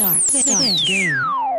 [0.00, 0.22] Start.
[0.30, 0.80] Start.
[0.86, 1.49] Game.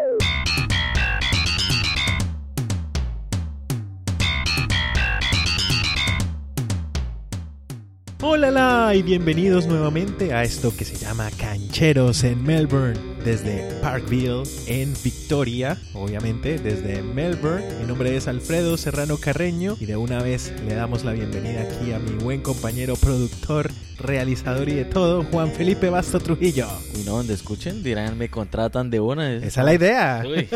[8.23, 14.93] Hola y bienvenidos nuevamente a esto que se llama Cancheros en Melbourne, desde Parkville en
[15.03, 17.65] Victoria, obviamente desde Melbourne.
[17.79, 21.93] Mi nombre es Alfredo Serrano Carreño y de una vez le damos la bienvenida aquí
[21.93, 26.67] a mi buen compañero productor, realizador y de todo, Juan Felipe Basto Trujillo.
[26.93, 29.33] Y no, donde escuchen, dirán, me contratan de una.
[29.33, 30.23] Esa es la idea.
[30.27, 30.47] Uy.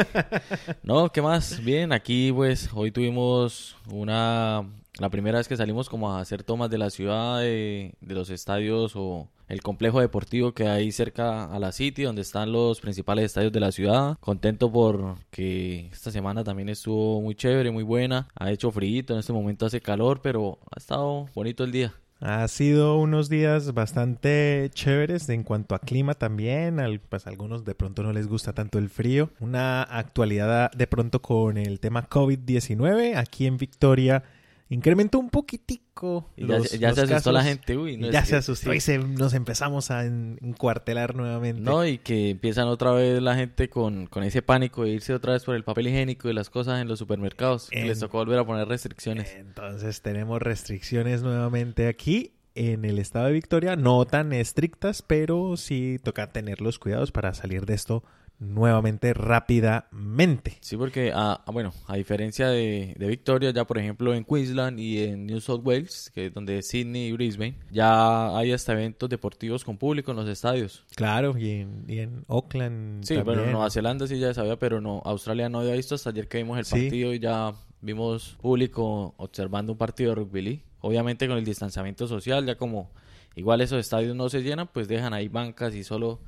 [0.84, 1.64] No, ¿qué más?
[1.64, 4.64] Bien, aquí pues hoy tuvimos una
[5.00, 8.94] la primera vez que salimos como a hacer tomas de la ciudad, de, los estadios
[8.96, 13.52] o el complejo deportivo que hay cerca a la City, donde están los principales estadios
[13.52, 14.18] de la ciudad.
[14.20, 18.28] Contento por que esta semana también estuvo muy chévere, muy buena.
[18.36, 21.94] Ha hecho frío, en este momento hace calor, pero ha estado bonito el día.
[22.22, 26.80] Ha sido unos días bastante chéveres en cuanto a clima también.
[26.80, 29.30] Al, pues a algunos de pronto no les gusta tanto el frío.
[29.42, 34.24] Una actualidad de pronto con el tema COVID-19 aquí en Victoria
[34.70, 36.30] incrementó un poquitico.
[36.36, 37.34] Y ya, los, ya los se asustó casos.
[37.34, 37.98] la gente, uy.
[37.98, 38.78] no, ya se que- asustó sí.
[38.78, 41.62] y se- nos empezamos a en- encuartelar nuevamente.
[41.62, 45.34] No, y que empiezan otra vez la gente con, con ese pánico de irse otra
[45.34, 47.70] vez por el papel higiénico y las cosas en los supermercados.
[47.72, 49.34] En- les tocó volver a poner restricciones.
[49.36, 56.00] Entonces tenemos restricciones nuevamente aquí en el estado de Victoria, no tan estrictas, pero sí
[56.02, 58.04] toca tener los cuidados para salir de esto
[58.40, 60.58] nuevamente rápidamente.
[60.62, 64.80] Sí, porque, ah, ah, bueno, a diferencia de, de Victoria, ya por ejemplo en Queensland
[64.80, 68.74] y en New South Wales, que es donde es Sydney y Brisbane, ya hay hasta
[68.74, 70.84] eventos deportivos con público en los estadios.
[70.96, 73.38] Claro, y en, y en Oakland Sí, también.
[73.38, 76.38] bueno, Nueva Zelanda sí ya sabía, pero no, Australia no había visto hasta ayer que
[76.40, 76.82] vimos el Sí.
[76.82, 80.64] partido y ya vimos público observando un partido de rugby league.
[80.82, 82.92] Obviamente con el distanciamiento social, ya como
[83.36, 86.20] igual esos estadios no se llenan, pues dejan ahí bancas y solo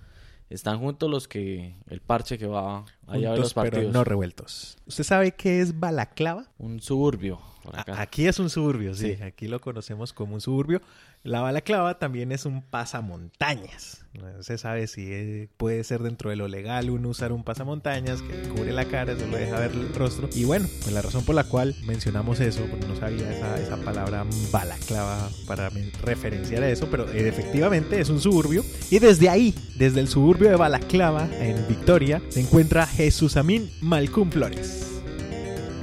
[0.49, 4.77] están juntos los que, el parche que va Juntos, pero no revueltos.
[4.85, 6.45] ¿Usted sabe qué es Balaclava?
[6.57, 7.93] Un suburbio por acá.
[7.95, 9.15] A- Aquí es un suburbio, sí.
[9.15, 9.23] Sí.
[9.23, 10.81] Aquí lo conocemos como un suburbio.
[11.23, 14.03] La balaclava también es un pasamontañas.
[14.13, 18.21] No se sabe si eh, puede ser dentro de lo legal uno usar un pasamontañas
[18.21, 20.29] que cubre la cara, solo deja ver el rostro.
[20.33, 23.77] Y bueno, pues la razón por la cual mencionamos eso, porque no sabía esa, esa
[23.77, 25.69] palabra balaclava para
[26.01, 28.63] referenciar a eso, pero efectivamente es un suburbio.
[28.89, 34.31] Y desde ahí, desde el suburbio de Balaclava, en Victoria, se encuentra Jesús Amín Malcún
[34.31, 35.03] Flores.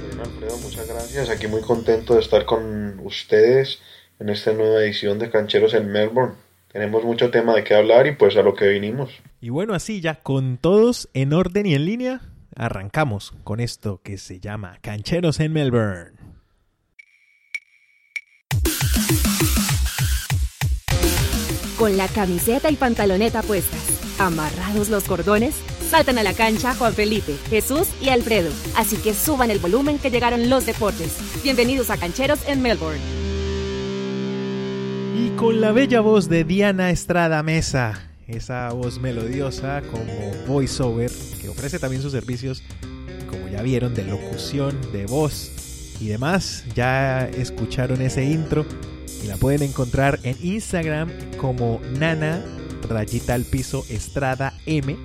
[0.01, 1.29] Bueno, Alfredo, muchas gracias.
[1.29, 3.79] Aquí muy contento de estar con ustedes
[4.19, 6.35] en esta nueva edición de Cancheros en Melbourne.
[6.73, 9.11] Tenemos mucho tema de qué hablar y pues a lo que vinimos.
[9.39, 12.21] Y bueno, así ya con todos en orden y en línea,
[12.53, 16.11] arrancamos con esto que se llama Cancheros en Melbourne.
[21.79, 25.55] Con la camiseta y pantaloneta puestas, amarrados los cordones,
[25.95, 28.51] saltan a la cancha Juan Felipe, Jesús y Alfredo.
[28.75, 31.15] Así que suban el volumen que llegaron los deportes.
[31.41, 32.99] Bienvenidos a Cancheros en Melbourne.
[35.17, 41.47] Y con la bella voz de Diana Estrada Mesa, esa voz melodiosa como voiceover, que
[41.47, 42.61] ofrece también sus servicios,
[43.29, 46.65] como ya vieron, de locución, de voz y demás.
[46.75, 48.65] Ya escucharon ese intro
[49.23, 52.43] y la pueden encontrar en Instagram como Nana
[52.89, 54.97] rayita al piso Estrada M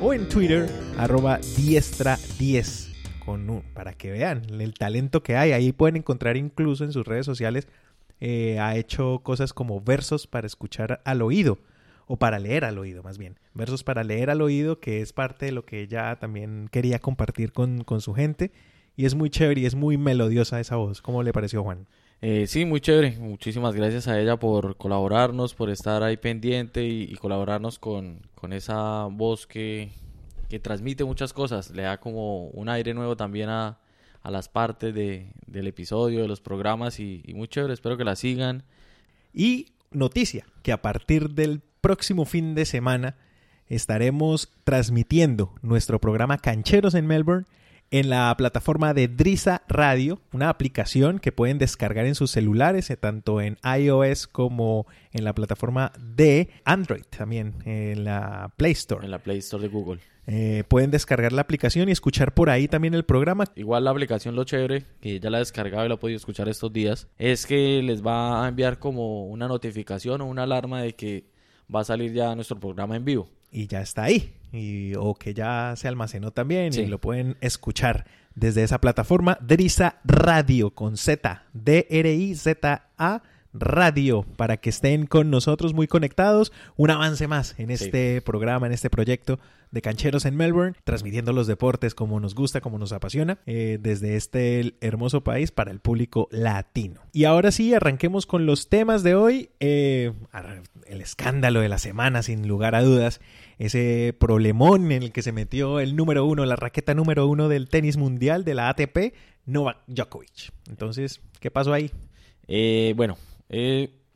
[0.00, 2.90] o en Twitter arroba diestra 10
[3.24, 5.52] con para que vean el talento que hay.
[5.52, 7.68] Ahí pueden encontrar incluso en sus redes sociales
[8.20, 11.58] eh, ha hecho cosas como versos para escuchar al oído,
[12.06, 13.38] o para leer al oído más bien.
[13.54, 17.52] Versos para leer al oído, que es parte de lo que ella también quería compartir
[17.52, 18.50] con, con su gente.
[18.96, 21.00] Y es muy chévere y es muy melodiosa esa voz.
[21.02, 21.86] ¿Cómo le pareció, Juan?
[22.22, 23.16] Eh, sí, muy chévere.
[23.18, 29.06] Muchísimas gracias a ella por colaborarnos, por estar ahí pendiente y, colaborarnos con, con esa
[29.06, 29.90] voz que,
[30.48, 31.70] que transmite muchas cosas.
[31.70, 33.78] Le da como un aire nuevo también a,
[34.22, 37.72] a las partes de, del episodio, de los programas y, y muy chévere.
[37.72, 38.64] Espero que la sigan.
[39.32, 43.16] Y noticia, que a partir del próximo fin de semana
[43.66, 47.46] estaremos transmitiendo nuestro programa Cancheros en Melbourne
[47.90, 52.96] en la plataforma de Drisa Radio, una aplicación que pueden descargar en sus celulares, eh,
[52.96, 59.04] tanto en iOS como en la plataforma de Android, también en la Play Store.
[59.04, 60.00] en la Play Store de Google.
[60.26, 63.46] Eh, pueden descargar la aplicación y escuchar por ahí también el programa.
[63.56, 66.48] Igual la aplicación lo chévere, que ya la he descargado y la he podido escuchar
[66.48, 70.94] estos días, es que les va a enviar como una notificación o una alarma de
[70.94, 71.24] que
[71.74, 73.28] va a salir ya nuestro programa en vivo.
[73.50, 74.34] Y ya está ahí.
[74.52, 76.82] Y, o que ya se almacenó también Sí.
[76.82, 79.38] y lo pueden escuchar desde esa plataforma.
[79.40, 81.44] Drisa Radio con Z.
[81.52, 86.52] D-R-I-Z-A Radio para que estén con nosotros muy conectados.
[86.76, 89.40] Un avance más en este programa, en este proyecto
[89.72, 94.16] de Cancheros en Melbourne, transmitiendo los deportes como nos gusta, como nos apasiona, eh, desde
[94.16, 97.00] este hermoso país para el público latino.
[97.12, 99.50] Y ahora sí, arranquemos con los temas de hoy.
[99.60, 100.12] Eh,
[100.86, 103.20] el escándalo de la semana, sin lugar a dudas.
[103.60, 107.68] Ese problemón en el que se metió el número uno, la raqueta número uno del
[107.68, 109.14] tenis mundial de la ATP,
[109.46, 110.50] Novak Djokovic.
[110.68, 111.90] Entonces, ¿qué pasó ahí?
[112.48, 113.16] Eh, bueno,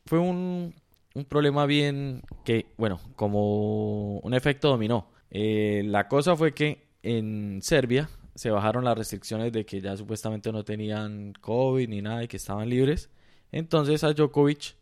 [0.05, 0.73] fue un
[1.15, 5.07] un problema bien que, bueno, como un efecto dominó.
[5.31, 10.51] Eh, la cosa fue que en Serbia se bajaron las restricciones de que ya supuestamente
[10.51, 13.09] no tenían COVID ni nada y que estaban libres.
[13.51, 14.75] Entonces a Djokovic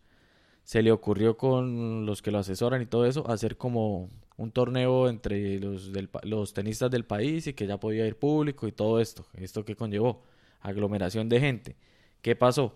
[0.63, 5.09] se le ocurrió con los que lo asesoran y todo eso hacer como un torneo
[5.09, 5.91] entre los,
[6.23, 9.25] los tenistas del país y que ya podía ir público y todo esto.
[9.33, 10.23] Esto que conllevó
[10.61, 11.75] aglomeración de gente.
[12.21, 12.75] ¿Qué pasó?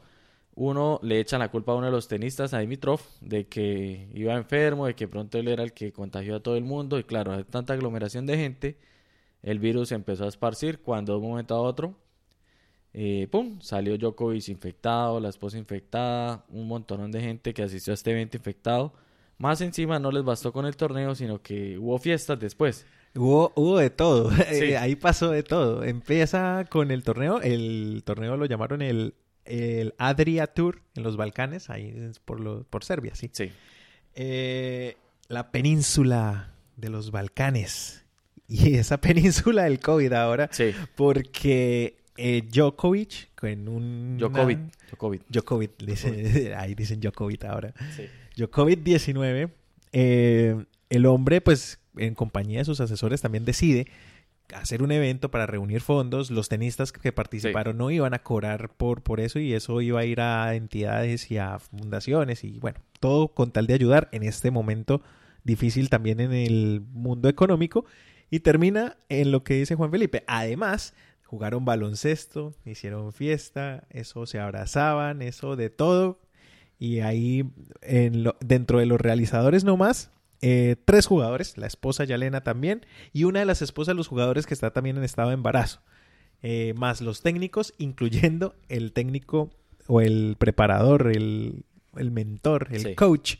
[0.57, 4.33] uno le echa la culpa a uno de los tenistas, a Dimitrov, de que iba
[4.33, 6.98] enfermo, de que pronto él era el que contagió a todo el mundo.
[6.98, 8.77] Y claro, hay tanta aglomeración de gente,
[9.44, 11.95] el virus empezó a esparcir cuando de un momento a otro,
[12.94, 17.95] eh, ¡pum!, salió Djokovic infectado, la esposa infectada, un montón de gente que asistió a
[17.95, 18.94] este evento infectado.
[19.38, 22.86] Más encima no les bastó con el torneo, sino que hubo fiestas después.
[23.16, 25.84] Hubo, hubo de todo, eh, ahí pasó de todo.
[25.84, 29.13] Empieza con el torneo, el torneo lo llamaron el
[29.48, 33.30] el Adria Tour en los Balcanes, ahí por, lo, por Serbia, sí.
[33.34, 33.51] Sí.
[34.13, 34.98] Eh,
[35.28, 38.04] la península de los Balcanes.
[38.50, 40.48] Y esa península del COVID ahora.
[40.54, 40.74] Sí.
[40.95, 44.18] Porque eh, Djokovic, en un.
[44.18, 44.60] Djokovic.
[44.90, 45.24] Djokovic.
[45.28, 45.72] Djokovic,
[46.56, 47.74] ahí dicen Djokovic ahora.
[47.94, 48.06] Sí.
[48.38, 49.50] Djokovic 19.
[49.92, 53.88] Eh, el hombre, pues, en compañía de sus asesores, también decide
[54.54, 56.31] hacer un evento para reunir fondos.
[56.31, 60.06] Los tenistas que participaron no iban a cobrar por, por eso y eso iba a
[60.06, 64.51] ir a entidades y a fundaciones y bueno, todo con tal de ayudar en este
[64.51, 65.01] momento
[65.44, 67.86] difícil también en el mundo económico.
[68.30, 70.24] Y termina en lo que dice Juan Felipe.
[70.28, 70.94] Además,
[71.24, 76.19] jugaron baloncesto, hicieron fiesta, eso se abrazaban, eso de todo.
[76.80, 77.50] Y ahí
[77.82, 83.24] en lo, dentro de los realizadores nomás eh, tres jugadores, la esposa Yalena también, y
[83.24, 85.82] una de las esposas de los jugadores que está también en estado de embarazo,
[86.44, 89.50] eh, más los técnicos, incluyendo el técnico
[89.88, 91.64] o el preparador, el,
[91.96, 93.38] mentor, el coach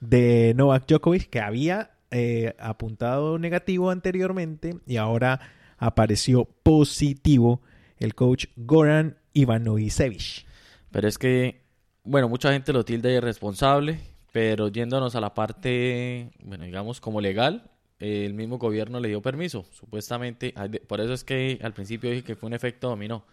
[0.00, 5.40] de Novak Djokovic, que había eh, apuntado negativo anteriormente y ahora
[5.78, 7.60] apareció positivo
[7.98, 10.46] el coach Goran Ivanovicevic.
[10.92, 11.62] Pero es que,
[12.06, 14.00] bueno, mucha gente lo tilda de irresponsable
[14.36, 17.70] pero yéndonos a la parte, bueno, digamos como legal,
[18.00, 20.52] el mismo gobierno le dio permiso, supuestamente.
[20.86, 23.24] Por eso es que al principio dije que fue un efecto dominó.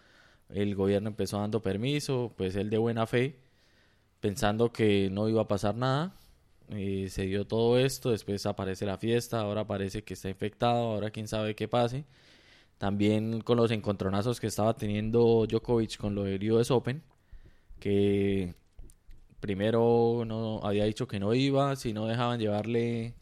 [0.48, 3.38] El gobierno empezó dando permiso, pues él de buena fe,
[4.20, 6.14] pensando que no iba a pasar nada.
[6.70, 11.10] Eh, se dio todo esto, después aparece la fiesta, ahora parece que está infectado, ahora
[11.10, 12.06] quién sabe qué pase.
[12.78, 17.02] También con los encontronazos que estaba teniendo Djokovic con lo del US Open,
[17.78, 18.54] que
[19.44, 23.12] primero no había dicho que no iba, si no dejaban llevarle,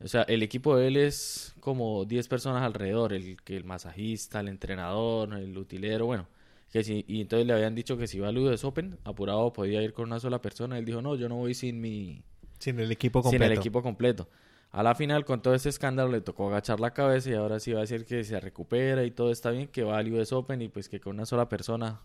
[0.00, 4.38] o sea, el equipo de él es como 10 personas alrededor, el que el masajista,
[4.38, 6.28] el entrenador, el utilero, bueno,
[6.70, 9.82] que si, y entonces le habían dicho que si iba al US Open, apurado podía
[9.82, 12.22] ir con una sola persona, él dijo, "No, yo no voy sin mi
[12.60, 14.28] sin el equipo completo." Sin el equipo completo.
[14.70, 17.72] A la final, con todo ese escándalo, le tocó agachar la cabeza y ahora sí
[17.72, 20.62] va a decir que se recupera y todo está bien, que va al US Open
[20.62, 22.02] y pues que con una sola persona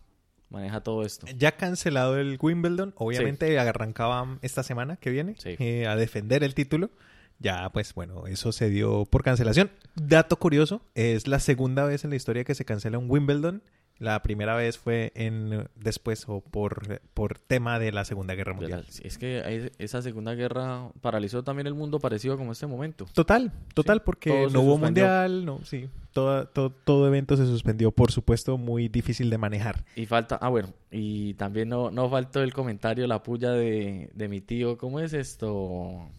[0.51, 1.25] maneja todo esto.
[1.37, 6.91] Ya cancelado el Wimbledon, obviamente arrancaba esta semana que viene eh, a defender el título.
[7.39, 9.71] Ya, pues bueno, eso se dio por cancelación.
[9.95, 13.63] Dato curioso, es la segunda vez en la historia que se cancela un Wimbledon.
[14.01, 18.83] La primera vez fue en después o por, por tema de la Segunda Guerra Mundial.
[19.03, 23.05] es que esa Segunda Guerra paralizó también el mundo parecido como este momento.
[23.13, 28.57] Total, total, porque no hubo mundial, no, sí, todo, todo, evento se suspendió, por supuesto,
[28.57, 29.85] muy difícil de manejar.
[29.95, 34.27] Y falta, ah bueno, y también no, no faltó el comentario, la puya de, de
[34.27, 36.09] mi tío, ¿cómo es esto?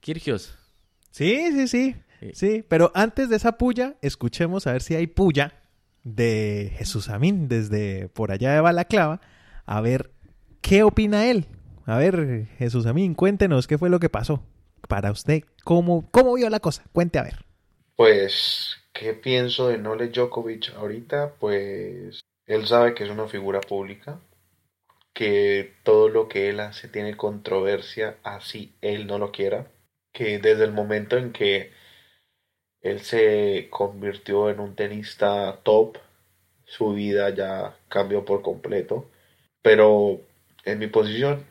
[0.00, 0.54] Kirgios.
[1.12, 1.96] Sí, sí, sí,
[2.34, 5.62] sí, pero antes de esa puya, escuchemos a ver si hay puya
[6.06, 9.20] de Jesús Amín desde por allá de Balaclava,
[9.64, 10.12] a ver
[10.62, 11.46] qué opina él.
[11.84, 14.42] A ver, Jesús Amín, cuéntenos qué fue lo que pasó.
[14.88, 16.84] Para usted, ¿cómo, cómo vio la cosa?
[16.92, 17.44] Cuente a ver.
[17.96, 21.34] Pues, ¿qué pienso de Nole Djokovic ahorita?
[21.40, 24.20] Pues, él sabe que es una figura pública,
[25.12, 29.72] que todo lo que él hace tiene controversia, así él no lo quiera,
[30.12, 31.72] que desde el momento en que
[32.82, 35.98] él se convirtió en un tenista top,
[36.64, 39.10] su vida ya cambió por completo,
[39.62, 40.20] pero
[40.64, 41.44] en mi posición,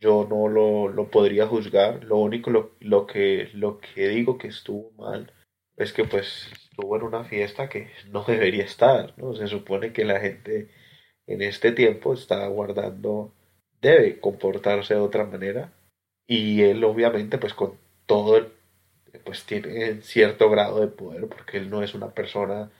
[0.00, 2.04] yo no lo, lo podría juzgar.
[2.04, 5.32] Lo único lo, lo, que, lo que digo que estuvo mal
[5.76, 9.34] es que pues estuvo en una fiesta que no debería estar, ¿no?
[9.34, 10.68] Se supone que la gente
[11.26, 13.32] en este tiempo está guardando,
[13.80, 15.72] debe comportarse de otra manera
[16.26, 18.48] y él obviamente pues con todo el,
[19.18, 22.70] pues tiene cierto grado de poder porque él no es una persona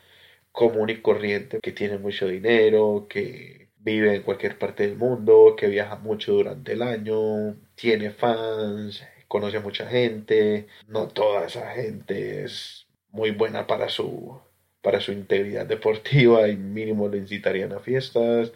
[0.53, 5.67] común y corriente que tiene mucho dinero, que vive en cualquier parte del mundo, que
[5.69, 12.45] viaja mucho durante el año, tiene fans, conoce a mucha gente, no toda esa gente
[12.45, 14.41] es muy buena para su
[14.83, 18.53] para su integridad deportiva y mínimo le incitarían a fiestas.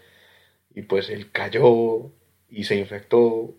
[0.74, 2.12] Y pues él cayó
[2.48, 3.54] y se infectó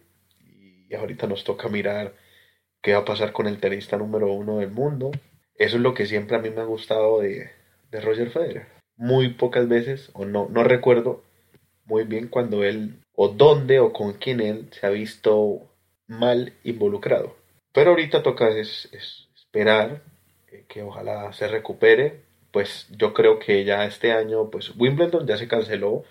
[0.89, 2.13] y ahorita nos toca mirar
[2.87, 5.11] qué va a pasar con el tenista número uno del mundo.
[5.55, 7.49] Eso es lo que siempre a mí me ha gustado de,
[7.91, 8.67] de Roger Federer.
[8.95, 11.21] Muy pocas veces, o no, no recuerdo
[11.83, 15.67] muy bien cuando él, o dónde o con quién él se ha visto
[16.07, 17.35] mal involucrado.
[17.73, 18.87] Pero ahorita toca es,
[19.35, 20.01] esperar
[20.69, 22.21] que ojalá se recupere.
[22.51, 26.05] Pues yo creo que ya este año, pues Wimbledon ya se canceló.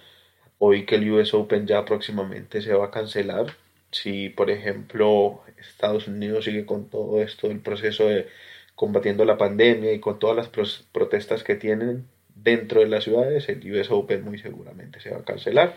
[0.58, 3.56] Hoy que el US Open ya próximamente se va a cancelar.
[4.02, 8.28] Si, por ejemplo, Estados Unidos sigue con todo esto, el proceso de
[8.74, 10.48] combatiendo la pandemia y con todas las
[10.92, 15.24] protestas que tienen dentro de las ciudades, el US Open muy seguramente se va a
[15.24, 15.76] cancelar.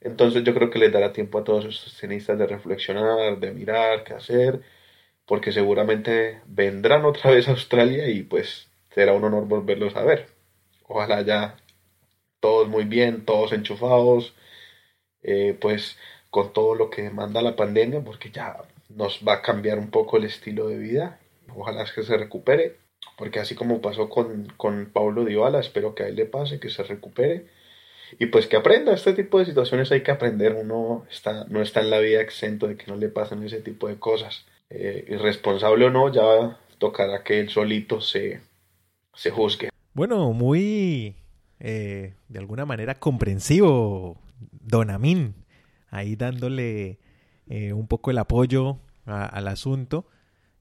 [0.00, 4.04] Entonces yo creo que les dará tiempo a todos estos tenistas de reflexionar, de mirar
[4.04, 4.60] qué hacer,
[5.26, 10.28] porque seguramente vendrán otra vez a Australia y pues será un honor volverlos a ver.
[10.88, 11.56] Ojalá ya
[12.40, 14.34] todos muy bien, todos enchufados,
[15.22, 15.98] eh, pues
[16.30, 18.56] con todo lo que demanda la pandemia, porque ya
[18.88, 21.18] nos va a cambiar un poco el estilo de vida.
[21.54, 22.76] Ojalá que se recupere
[23.20, 26.70] porque así como pasó con, con Pablo Dybala, espero que a él le pase, que
[26.70, 27.44] se recupere
[28.18, 28.94] y pues que aprenda.
[28.94, 32.66] Este tipo de situaciones hay que aprender, uno está, no está en la vida exento
[32.66, 34.46] de que no le pasen ese tipo de cosas.
[34.70, 38.40] Eh, irresponsable o no, ya tocará que él solito se,
[39.14, 39.68] se juzgue.
[39.92, 41.14] Bueno, muy
[41.58, 44.16] eh, de alguna manera comprensivo,
[44.50, 45.34] Don Amin,
[45.90, 46.98] ahí dándole
[47.48, 50.06] eh, un poco el apoyo al asunto.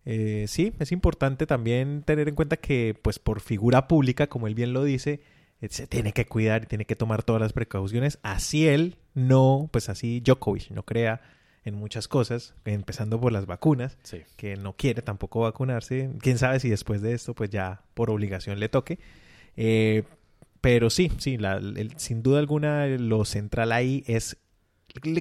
[0.06, 4.56] Eh, sí, es importante también tener en cuenta que, pues por figura pública, como él
[4.56, 5.22] bien lo dice,
[5.62, 8.20] eh, se tiene que cuidar y tiene que tomar todas las precauciones.
[8.24, 11.22] Así él no, pues así Djokovic no crea
[11.64, 13.98] en muchas cosas, empezando por las vacunas,
[14.38, 16.10] que no quiere tampoco vacunarse.
[16.22, 18.98] Quién sabe si después de esto, pues ya por obligación le toque.
[19.58, 20.04] Eh,
[20.62, 21.62] pero sí, sí, la,
[21.98, 24.38] sin duda alguna lo central ahí es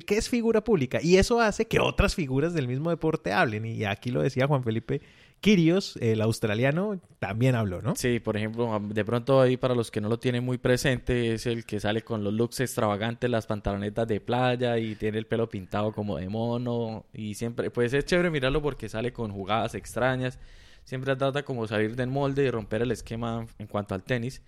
[0.07, 1.01] que es figura pública.
[1.03, 3.67] Y eso hace que otras figuras del mismo deporte hablen.
[3.67, 5.01] Y aquí lo decía Juan Felipe
[5.41, 7.95] Kirios, el australiano, también habló, ¿no?
[7.95, 11.47] Sí, por ejemplo, de pronto ahí para los que no lo tienen muy presente, es
[11.47, 15.49] el que sale con los looks extravagantes, las pantalonetas de playa y tiene el pelo
[15.49, 17.07] pintado como de mono.
[17.13, 20.41] Y siempre, pues es chévere mirarlo porque sale con jugadas extrañas.
[20.83, 24.43] Siempre trata como salir del molde y romper el esquema en cuanto al tenis.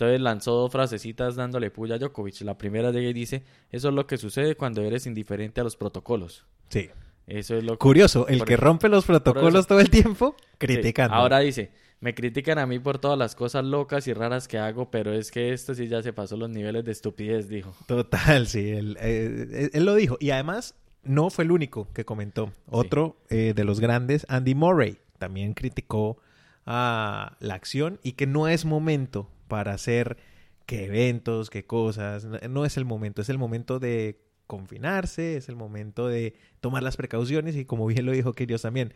[0.00, 2.40] Entonces lanzó dos frasecitas dándole puya a Djokovic.
[2.40, 5.76] La primera de ella dice, eso es lo que sucede cuando eres indiferente a los
[5.76, 6.46] protocolos.
[6.70, 6.88] Sí.
[7.26, 11.14] Eso es lo Curioso, el que rompe los protocolos todo el tiempo, criticando.
[11.14, 14.90] Ahora dice, me critican a mí por todas las cosas locas y raras que hago,
[14.90, 17.74] pero es que esto sí ya se pasó los niveles de estupidez, dijo.
[17.86, 20.16] Total, sí, él, eh, él lo dijo.
[20.18, 22.52] Y además, no fue el único que comentó.
[22.70, 26.16] Otro eh, de los grandes, Andy Murray, también criticó
[26.64, 30.16] a la acción y que no es momento para hacer
[30.64, 32.24] qué eventos, qué cosas.
[32.24, 36.96] No es el momento, es el momento de confinarse, es el momento de tomar las
[36.96, 38.94] precauciones y como bien lo dijo Dios también,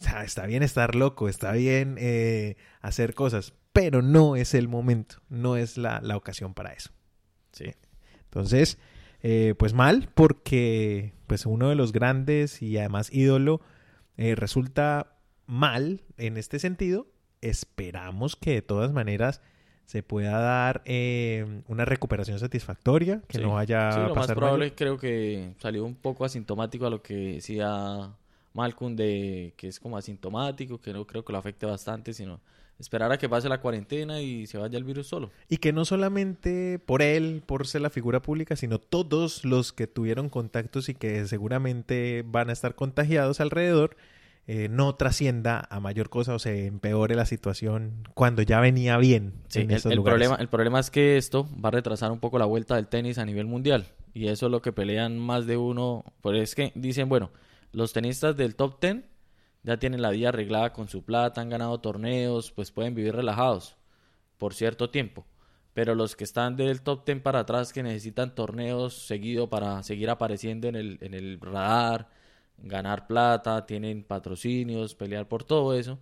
[0.00, 4.68] o sea, está bien estar loco, está bien eh, hacer cosas, pero no es el
[4.68, 6.90] momento, no es la, ocasión para eso.
[7.52, 7.72] Sí.
[8.24, 8.78] Entonces,
[9.22, 13.60] eh, pues mal, porque pues uno de los grandes y además ídolo
[14.16, 17.06] eh, resulta mal en este sentido.
[17.40, 19.40] Esperamos que de todas maneras
[19.86, 24.98] se pueda dar eh, una recuperación satisfactoria, que no vaya sí, lo más probable creo
[24.98, 28.10] que salió un poco asintomático a lo que decía
[28.54, 32.40] Malcolm de que es como asintomático, que no creo que lo afecte bastante, sino
[32.78, 35.30] esperar a que pase la cuarentena y se vaya el virus solo.
[35.48, 39.86] Y que no solamente por él, por ser la figura pública, sino todos los que
[39.86, 43.96] tuvieron contactos y que seguramente van a estar contagiados alrededor,
[44.46, 49.32] eh, no trascienda a mayor cosa o se empeore la situación cuando ya venía bien.
[49.54, 52.44] en el, el problema, el problema es que esto va a retrasar un poco la
[52.44, 53.86] vuelta del tenis a nivel mundial.
[54.12, 56.04] Y eso es lo que pelean más de uno.
[56.20, 57.30] Pues es que dicen, bueno,
[57.72, 59.04] los tenistas del top 10
[59.62, 63.76] ya tienen la vida arreglada con su plata, han ganado torneos, pues pueden vivir relajados
[64.36, 65.26] por cierto tiempo.
[65.72, 70.08] pero los que están del top 10 para atrás, que necesitan torneos seguido para seguir
[70.08, 72.08] apareciendo en el, en el radar,
[72.58, 75.98] ganar plata, tienen patrocinios, pelear por todo eso,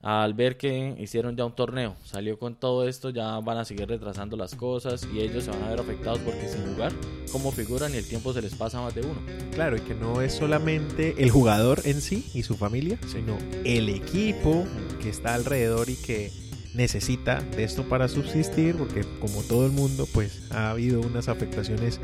[0.00, 3.88] al ver que hicieron ya un torneo, salió con todo esto, ya van a seguir
[3.88, 6.92] retrasando las cosas y ellos se van a ver afectados porque sin jugar
[7.32, 9.20] como figuran y el tiempo se les pasa más de uno.
[9.52, 13.88] Claro, y que no es solamente el jugador en sí y su familia, sino el
[13.88, 14.64] equipo
[15.02, 16.30] que está alrededor y que
[16.74, 22.00] necesita de esto para subsistir, porque como todo el mundo, pues ha habido unas afectaciones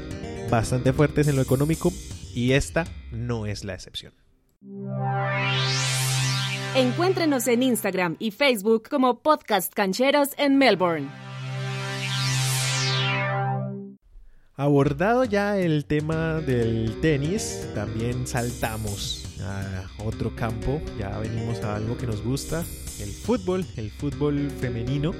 [0.51, 1.93] bastante fuertes en lo económico
[2.35, 4.13] y esta no es la excepción.
[6.75, 11.09] Encuéntrenos en Instagram y Facebook como Podcast Cancheros en Melbourne.
[14.57, 21.97] Abordado ya el tema del tenis, también saltamos a otro campo, ya venimos a algo
[21.97, 22.65] que nos gusta,
[23.01, 25.13] el fútbol, el fútbol femenino,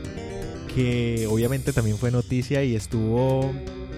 [0.75, 3.53] que obviamente también fue noticia y estuvo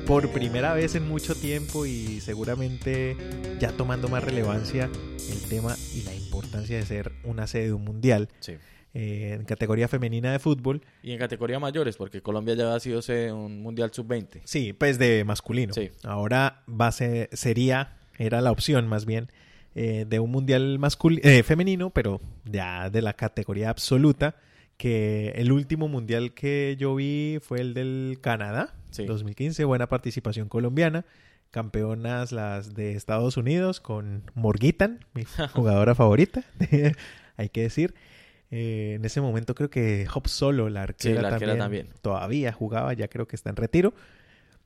[0.07, 3.17] por primera vez en mucho tiempo y seguramente
[3.59, 4.89] ya tomando más relevancia
[5.31, 8.29] el tema y la importancia de ser una sede de un mundial.
[8.41, 8.53] Sí.
[8.99, 10.81] eh, en categoría femenina de fútbol.
[11.03, 14.41] Y en categoría mayores, porque Colombia ya ha sido sede de un Mundial Sub-20.
[14.45, 15.75] Sí, pues de masculino.
[15.75, 15.91] Sí.
[16.03, 19.31] Ahora va a ser- sería, era la opción más bien,
[19.75, 20.81] eh, de un mundial
[21.23, 24.37] eh, femenino, pero ya de la categoría absoluta,
[24.79, 29.07] que el último mundial que yo vi fue el del Canadá, Sí.
[29.07, 31.05] 2015, buena participación colombiana.
[31.51, 35.25] Campeonas las de Estados Unidos con Morgitan, mi
[35.55, 36.45] jugadora favorita,
[37.37, 37.95] hay que decir.
[38.51, 42.01] Eh, en ese momento creo que Hop Solo, la arquera, la arquera también, también.
[42.03, 43.95] todavía jugaba, ya creo que está en retiro.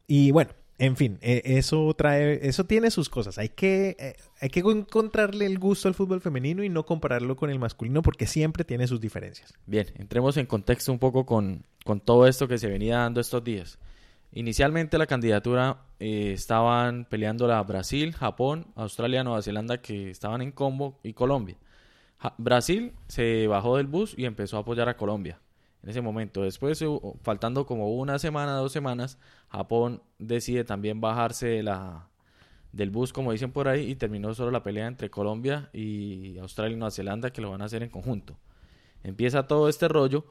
[0.07, 3.37] Y bueno, en fin, eh, eso trae, eso tiene sus cosas.
[3.37, 7.51] Hay que, eh, hay que encontrarle el gusto al fútbol femenino y no compararlo con
[7.51, 9.53] el masculino porque siempre tiene sus diferencias.
[9.67, 13.45] Bien, entremos en contexto un poco con, con todo esto que se venía dando estos
[13.45, 13.79] días.
[14.33, 20.53] Inicialmente la candidatura eh, estaban peleando la Brasil, Japón, Australia, Nueva Zelanda que estaban en
[20.53, 21.57] combo y Colombia.
[22.39, 25.41] Brasil se bajó del bus y empezó a apoyar a Colombia
[25.83, 26.43] en ese momento.
[26.43, 32.09] Después, hubo- faltando como una semana, dos semanas, Japón decide también bajarse de la,
[32.73, 36.75] del bus, como dicen por ahí, y terminó solo la pelea entre Colombia y Australia
[36.75, 38.37] y Nueva Zelanda que lo van a hacer en conjunto.
[39.03, 40.27] Empieza todo este rollo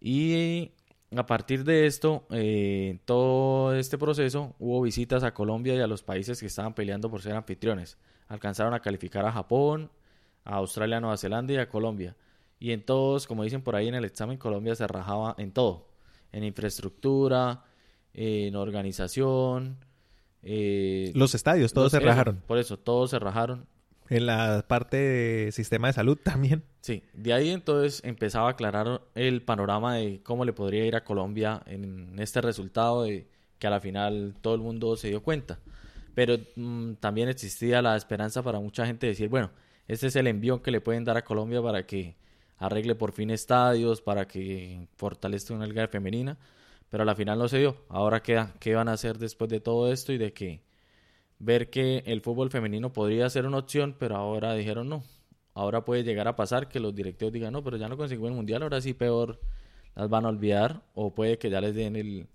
[0.00, 0.70] y
[1.14, 6.02] a partir de esto, eh, todo este proceso, hubo visitas a Colombia y a los
[6.02, 7.96] países que estaban peleando por ser anfitriones.
[8.28, 9.90] Alcanzaron a calificar a Japón,
[10.44, 12.16] a Australia, Nueva Zelanda y a Colombia.
[12.58, 15.88] Y en todos, como dicen por ahí en el examen, Colombia se rajaba en todo.
[16.32, 17.64] En infraestructura,
[18.14, 19.78] en organización.
[20.42, 22.42] eh, Los estadios, todos los- se eso, rajaron.
[22.46, 23.66] Por eso, todos se rajaron.
[24.08, 26.62] En la parte de sistema de salud también.
[26.86, 31.02] Sí, de ahí entonces empezaba a aclarar el panorama de cómo le podría ir a
[31.02, 33.26] Colombia en este resultado de
[33.58, 35.58] que a la final todo el mundo se dio cuenta.
[36.14, 39.50] Pero mm, también existía la esperanza para mucha gente de decir, bueno,
[39.88, 42.16] este es el envío que le pueden dar a Colombia para que
[42.58, 46.38] arregle por fin estadios, para que fortalezca una liga femenina,
[46.88, 47.84] pero a la final no se dio.
[47.88, 50.62] Ahora queda, ¿qué van a hacer después de todo esto y de que
[51.40, 55.02] ver que el fútbol femenino podría ser una opción, pero ahora dijeron no.
[55.56, 58.34] Ahora puede llegar a pasar que los directivos digan, no, pero ya no consiguió el
[58.34, 59.40] mundial, ahora sí peor
[59.94, 62.26] las van a olvidar, o puede que ya les den el,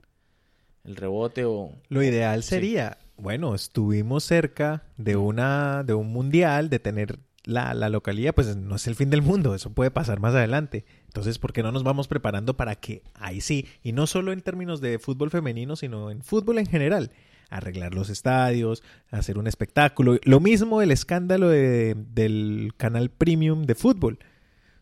[0.83, 1.71] el rebote o...
[1.89, 2.49] Lo ideal Sí.
[2.49, 8.55] sería, bueno, estuvimos cerca de una de un mundial, de tener la, la localidad, pues
[8.57, 10.83] no es el fin del mundo, eso puede pasar más adelante.
[11.05, 14.41] Entonces, ¿por qué no nos vamos preparando para que ahí sí, y no solo en
[14.41, 17.11] términos de fútbol femenino, sino en fútbol en general,
[17.51, 23.75] arreglar los estadios, hacer un espectáculo, lo mismo el escándalo de- del canal premium de
[23.75, 24.17] fútbol.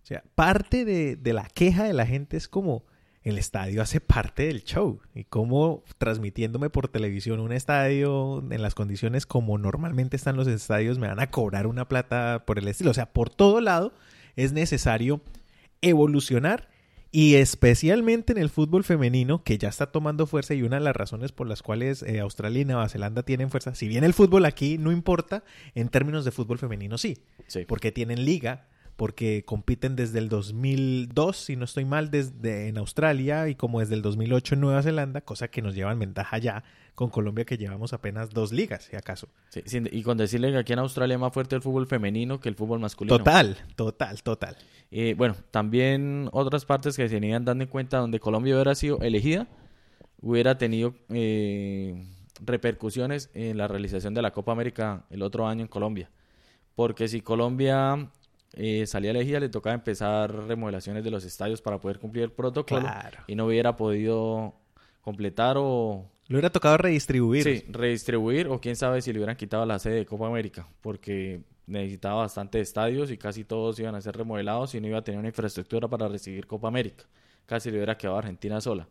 [0.01, 2.85] O sea, parte de, de la queja de la gente es como
[3.21, 8.75] el estadio hace parte del show y como transmitiéndome por televisión un estadio en las
[8.75, 12.91] condiciones como normalmente están los estadios me van a cobrar una plata por el estilo.
[12.91, 13.93] O sea, por todo lado
[14.37, 15.21] es necesario
[15.81, 16.69] evolucionar
[17.11, 20.95] y especialmente en el fútbol femenino que ya está tomando fuerza y una de las
[20.95, 24.45] razones por las cuales eh, Australia y Nueva Zelanda tienen fuerza, si bien el fútbol
[24.45, 25.43] aquí no importa,
[25.75, 27.17] en términos de fútbol femenino sí,
[27.47, 27.65] Sí.
[27.67, 28.67] porque tienen liga,
[28.99, 33.95] porque compiten desde el 2002, si no estoy mal, desde en Australia y como desde
[33.95, 37.57] el 2008 en Nueva Zelanda, cosa que nos lleva en ventaja ya con Colombia que
[37.57, 39.29] llevamos apenas dos ligas, si acaso.
[39.51, 42.49] Sí, y con decirle que aquí en Australia es más fuerte el fútbol femenino que
[42.49, 43.17] el fútbol masculino.
[43.17, 44.57] Total, total, total.
[44.91, 48.99] Eh, bueno, también otras partes que se tenían dando en cuenta donde Colombia hubiera sido
[48.99, 49.47] elegida,
[50.21, 52.05] hubiera tenido eh,
[52.41, 56.11] repercusiones en la realización de la Copa América el otro año en Colombia.
[56.75, 58.09] Porque si Colombia
[58.53, 62.81] eh, salía elegida, le tocaba empezar remodelaciones de los estadios para poder cumplir el protocolo
[62.81, 63.19] Claro.
[63.27, 64.55] y no hubiera podido
[65.01, 67.43] completar o Le hubiera tocado redistribuir.
[67.43, 71.41] sí, redistribuir o quién sabe si le hubieran quitado la sede de Copa América, porque
[71.67, 75.19] necesitaba bastante estadios y casi todos iban a ser remodelados y no iba a tener
[75.19, 77.05] una infraestructura para recibir Copa América.
[77.45, 78.87] Casi le hubiera quedado a Argentina sola.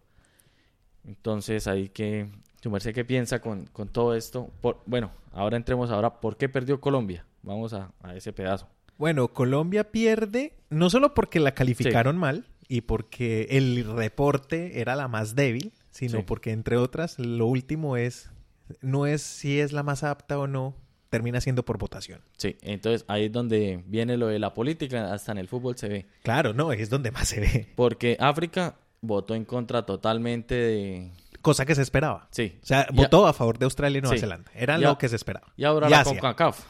[1.07, 2.29] Entonces, ahí que,
[2.63, 4.51] su merced, ¿qué piensa con, con todo esto?
[4.61, 7.25] Por, bueno, ahora entremos ahora, ¿por qué perdió Colombia?
[7.43, 8.69] Vamos a, a ese pedazo.
[8.99, 15.09] Bueno, Colombia pierde no solo porque la calificaron mal y porque el reporte era la
[15.09, 16.25] más débil, sino Sí.
[16.27, 18.31] porque entre otras lo último es
[18.83, 20.75] no es si es la más apta o no,
[21.09, 22.21] termina siendo por votación.
[22.37, 25.89] Sí, entonces ahí es donde viene lo de la política, hasta en el fútbol se
[25.89, 26.07] ve.
[26.23, 31.11] Claro, no, es donde más se ve, Porque África votó en contra totalmente de...
[31.41, 32.29] cosa que se esperaba.
[32.31, 32.59] Sí.
[32.63, 34.21] O sea, votó a favor de Australia y Nueva Sí.
[34.21, 34.51] Zelanda.
[34.55, 35.51] Era Y a- lo que se esperaba.
[35.57, 36.05] Y ahora Y la.
[36.05, 36.67] CONCACAF.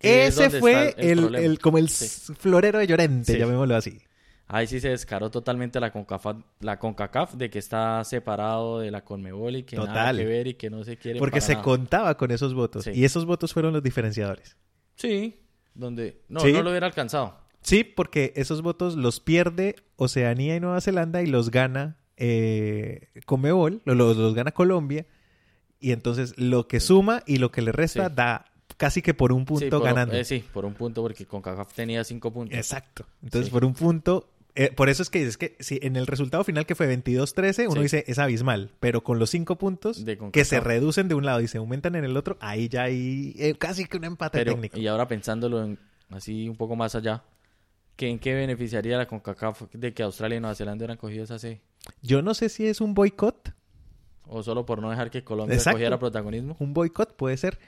[0.00, 1.44] Es Ese fue el el, problema.
[1.46, 2.32] el- como el Sí.
[2.34, 3.38] florero de Llorente, Sí.
[3.38, 3.98] llamémoslo así.
[4.46, 9.02] Ahí sí se descaró totalmente la CONCACAF, la CONCACAF de que está separado de la
[9.02, 10.16] CONMEBOL y que nada Total.
[10.18, 11.64] que ver y que no se quiere Porque se nada.
[11.64, 12.84] contaba con esos votos.
[12.84, 12.90] Sí.
[12.94, 14.56] Y esos votos fueron los diferenciadores.
[14.96, 15.40] Sí,
[15.74, 16.20] donde...
[16.28, 17.38] No, no lo hubiera alcanzado.
[17.62, 23.80] Sí, porque esos votos los pierde Oceanía y Nueva Zelanda y los gana eh, Comebol,
[23.86, 25.06] lo- los, los gana Colombia.
[25.80, 28.44] Y entonces lo que suma y lo que le resta da
[28.76, 30.14] casi que por un punto sí, por, ganando.
[30.14, 32.56] eh, sí, por un punto, porque CONCACAF tenía cinco puntos.
[32.56, 33.06] Exacto.
[33.22, 33.52] Entonces Sí.
[33.52, 34.28] por un punto...
[34.56, 37.64] eh, por eso es que es que si en el resultado final que fue 22-13,
[37.66, 37.80] uno Sí.
[37.82, 41.40] dice es abismal, pero con los cinco puntos De que se reducen de un lado
[41.40, 44.52] y se aumentan en el otro, ahí ya hay eh, casi que un empate Pero,
[44.52, 44.78] técnico.
[44.78, 45.78] y ahora pensándolo en-
[46.10, 47.24] así un poco más allá,
[47.96, 51.38] ¿que ¿en qué beneficiaría la CONCACAF de que Australia y Nueva Zelanda hubieran cogido esa
[51.38, 51.60] sede?
[52.02, 53.52] Yo no sé si es un boicot,
[54.26, 55.76] O solo por no dejar que Colombia Exacto.
[55.76, 56.56] cogiera protagonismo.
[56.60, 57.58] un boicot puede ser,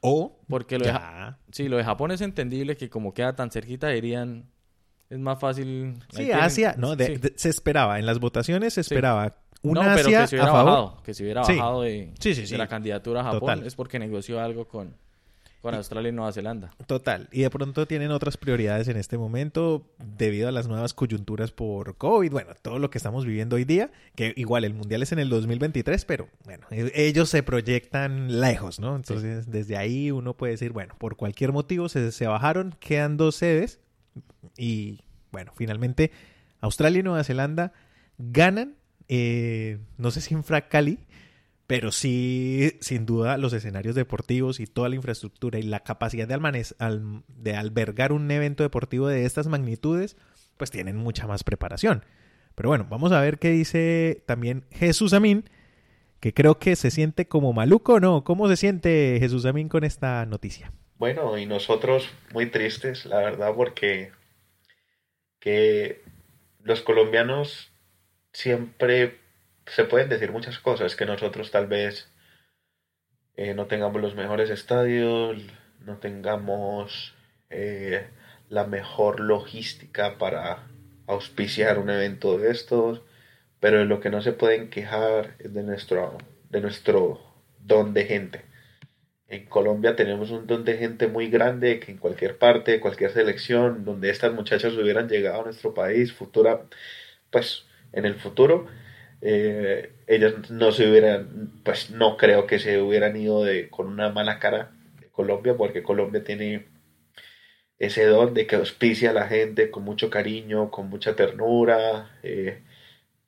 [0.00, 3.50] o Porque lo de, ya sí, lo de Japón es entendible que como queda tan
[3.50, 4.46] cerquita dirían
[5.10, 5.96] es más fácil.
[6.10, 7.16] Sí, Asia, no, de- sí.
[7.16, 8.94] de- se esperaba, en las votaciones se Sí.
[8.94, 10.70] esperaba un no, pero Asia que se hubiera a favor.
[10.72, 11.52] bajado, que se hubiera Sí.
[11.56, 12.56] bajado de, Sí, sí, de sí.
[12.56, 13.66] la candidatura a Japón Total.
[13.66, 14.94] es porque negoció algo con,
[15.60, 16.70] con Australia y Nueva Zelanda.
[16.86, 21.52] Total, y de pronto tienen otras prioridades en este momento debido a las nuevas coyunturas
[21.52, 25.12] por COVID, bueno, todo lo que estamos viviendo hoy día, que igual el Mundial es
[25.12, 28.96] en el 2023, pero bueno, e- ellos se proyectan lejos, ¿no?
[28.96, 33.36] Entonces, desde ahí uno puede decir, bueno, por cualquier motivo se, se bajaron, quedan dos
[33.36, 33.80] sedes
[34.56, 36.10] y bueno, finalmente
[36.60, 37.72] Australia y Nueva Zelanda
[38.18, 38.76] ganan,
[39.08, 40.98] eh, no sé si en Frac Cali,
[41.70, 47.16] pero sí, sin duda, los escenarios deportivos y toda la infraestructura y la capacidad de,
[47.28, 50.16] de albergar un evento deportivo de estas magnitudes,
[50.56, 52.04] pues tienen mucha más preparación.
[52.56, 55.48] Pero bueno, vamos a ver qué dice también Jesús Amín,
[56.18, 58.24] que creo que se siente como maluco, ¿no?
[58.24, 60.72] ¿Cómo se siente Jesús Amín con esta noticia?
[60.98, 64.10] Bueno, y nosotros muy tristes, la verdad, porque
[65.38, 66.02] que
[66.64, 67.70] los colombianos
[68.32, 69.19] siempre
[69.70, 72.08] se pueden decir muchas cosas, que nosotros tal vez
[73.36, 75.38] eh, no tengamos los mejores estadios,
[75.80, 77.14] no tengamos
[77.50, 78.08] eh,
[78.48, 80.66] la mejor logística para
[81.06, 83.02] auspiciar un evento de estos,
[83.60, 87.20] pero de lo que no se pueden quejar es de nuestro, de nuestro
[87.60, 88.44] don de gente.
[89.28, 93.84] En Colombia tenemos un don de gente muy grande que en cualquier parte, cualquier selección,
[93.84, 96.62] donde estas muchachas hubieran llegado a nuestro país, futura,
[97.30, 98.66] pues en el futuro,
[99.22, 104.10] eh, ellas no se hubieran, pues no creo que se hubieran ido de, con una
[104.10, 106.66] mala cara de Colombia, porque Colombia tiene
[107.78, 112.18] ese don de que auspicia a la gente con mucho cariño, con mucha ternura.
[112.22, 112.62] eh,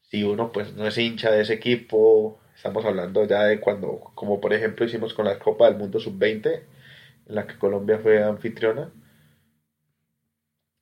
[0.02, 4.40] si uno pues no es hincha de ese equipo, estamos hablando ya de cuando, como
[4.40, 6.62] por ejemplo hicimos con la Copa del Mundo Sub-20,
[7.28, 8.90] en la que Colombia fue anfitriona.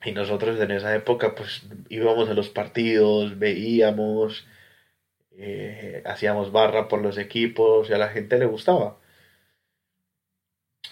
[0.05, 4.47] Y nosotros en esa época pues íbamos a los partidos, veíamos,
[5.41, 8.99] eh, hacíamos barra por los equipos y a la gente le gustaba.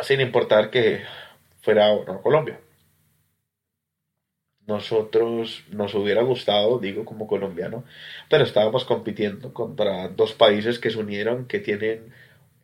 [0.01, 1.03] Sin importar que
[1.61, 2.59] fuera o no Colombia.
[4.67, 7.85] Nosotros nos hubiera gustado, digo como colombiano,
[8.29, 12.13] pero estábamos compitiendo contra dos países que se unieron, que tienen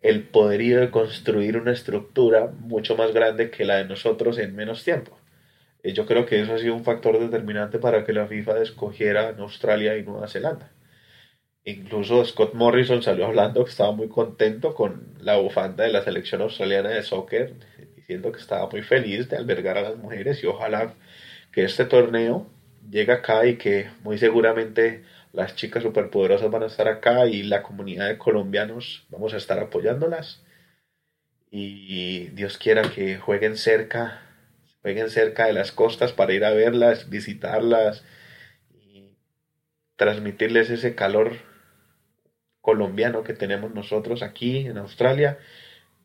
[0.03, 4.85] el poderío de construir una estructura mucho más grande que la de nosotros en menos
[4.85, 5.19] tiempo.
[5.83, 9.31] Eh, Yo creo que eso ha sido un factor determinante para que la FIFA escogiera
[9.31, 10.71] en Australia y Nueva Zelanda.
[11.67, 16.43] Incluso Scott Morrison salió hablando que estaba muy contento con la bufanda de la selección
[16.43, 17.55] australiana de soccer,
[17.97, 20.93] diciendo que estaba muy feliz de albergar a las mujeres y ojalá
[21.53, 22.47] que este torneo
[22.91, 27.63] llegue acá y que muy seguramente las chicas superpoderosas van a estar acá y la
[27.63, 30.45] comunidad de colombianos vamos a estar apoyándolas.
[31.51, 34.21] Y Dios quiera que jueguen cerca,
[34.83, 38.05] jueguen cerca de las costas para ir a verlas, visitarlas
[38.71, 39.17] y
[39.97, 41.54] transmitirles ese calor
[42.65, 45.39] colombiano que tenemos nosotros aquí en Australia,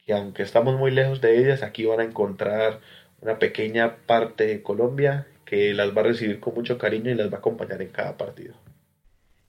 [0.05, 2.81] que aunque estamos muy lejos de ellas, aquí van a encontrar
[3.21, 7.31] una pequeña parte de Colombia que las va a recibir con mucho cariño y las
[7.31, 8.55] va a acompañar en cada partido.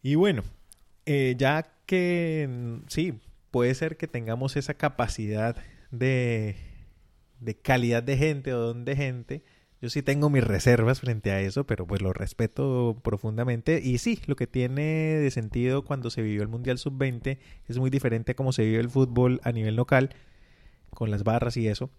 [0.03, 0.45] Y bueno,
[1.05, 2.49] eh, ya que
[2.87, 3.15] sí,
[3.51, 5.57] puede ser que tengamos esa capacidad
[5.91, 6.55] de,
[7.41, 9.43] de calidad de gente o don de gente,
[9.81, 13.81] yo sí tengo mis reservas frente a eso, pero pues lo respeto profundamente.
[13.83, 17.89] Y sí, lo que tiene de sentido cuando se vivió el Mundial Sub-20 es muy
[17.89, 20.11] diferente a cómo se vive el fútbol a nivel local,
[20.91, 21.91] con las barras y eso.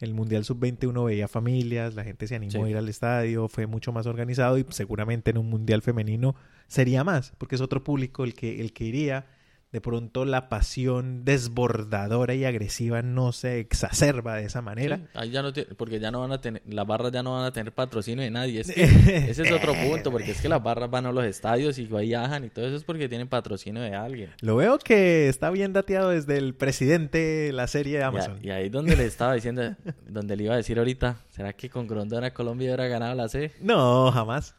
[0.00, 3.66] El Mundial Sub-20 uno veía familias, la gente se animó a ir al estadio, fue
[3.66, 6.34] mucho más organizado y seguramente en un Mundial femenino
[6.66, 9.26] sería más, porque es otro público el que, el que iría
[9.70, 15.00] de pronto la pasión desbordadora y agresiva no se exacerba de esa manera.
[15.14, 17.52] ahí ya no porque ya no van a tener, las barras ya no van a
[17.52, 18.60] tener patrocinio de nadie.
[18.62, 22.44] ese es otro punto, porque es que las barras van a los estadios y viajan
[22.44, 24.30] y todo eso es porque tienen patrocinio de alguien.
[24.40, 28.38] Lo veo que está bien dateado desde el presidente de la serie de Amazon.
[28.42, 29.76] Y, ahí donde le estaba diciendo,
[30.08, 33.52] donde le iba a decir ahorita, ¿será que con Grondona Colombia hubiera ganado la C?
[33.60, 34.54] No, jamás.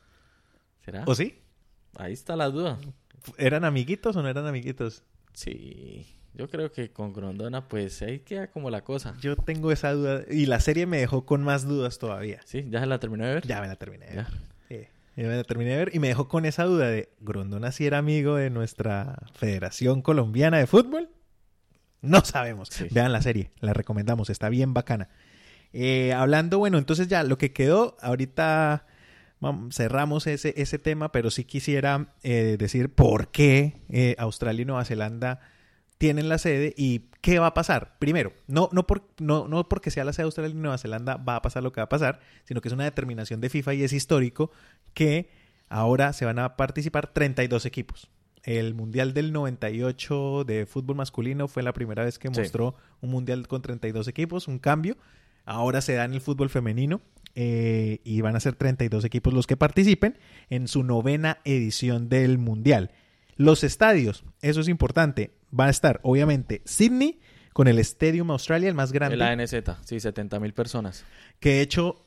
[0.85, 1.03] ¿Será?
[1.07, 1.39] ¿O sí?
[1.97, 2.77] Ahí está la duda.
[3.37, 5.03] ¿Eran amiguitos o no eran amiguitos?
[5.33, 9.15] Sí, yo creo que con Grondona, pues ahí queda como la cosa.
[9.19, 12.39] Yo tengo esa duda y la serie me dejó con más dudas todavía.
[12.45, 13.47] Sí, ¿ya se la terminé de ver?
[13.47, 14.27] Ya me la terminé de ver.
[14.67, 17.71] Sí, ya me la terminé de ver y me dejó con esa duda de Grondona
[17.71, 21.09] si era amigo de nuestra Federación Colombiana de Fútbol.
[22.01, 22.69] No sabemos.
[22.91, 25.09] Vean la serie, la recomendamos, está bien bacana.
[25.73, 28.85] Eh, hablando, bueno, entonces ya lo que quedó, ahorita
[29.71, 34.85] cerramos ese, ese tema, pero sí quisiera eh, decir por qué eh, Australia y Nueva
[34.85, 35.39] Zelanda
[35.97, 37.97] tienen la sede y qué va a pasar.
[37.99, 41.17] Primero, no, no, por, no, no porque sea la sede de Australia y Nueva Zelanda
[41.17, 43.73] va a pasar lo que va a pasar, sino que es una determinación de FIFA
[43.75, 44.51] y es histórico
[44.93, 45.29] que
[45.67, 48.09] ahora se van a participar 32 equipos.
[48.43, 53.47] El Mundial del 98 de fútbol masculino fue la primera vez que mostró un Mundial
[53.47, 54.97] con 32 equipos, un cambio.
[55.45, 57.01] Ahora se da en el fútbol femenino
[57.35, 60.17] eh, y van a ser 32 equipos los que participen
[60.49, 62.91] en su novena edición del Mundial.
[63.35, 67.19] Los estadios, eso es importante, va a estar obviamente Sydney
[67.53, 69.15] con el Stadium Australia, el más grande.
[69.15, 69.53] El ANZ,
[69.85, 71.05] sí, 70 mil personas.
[71.39, 72.05] Que de hecho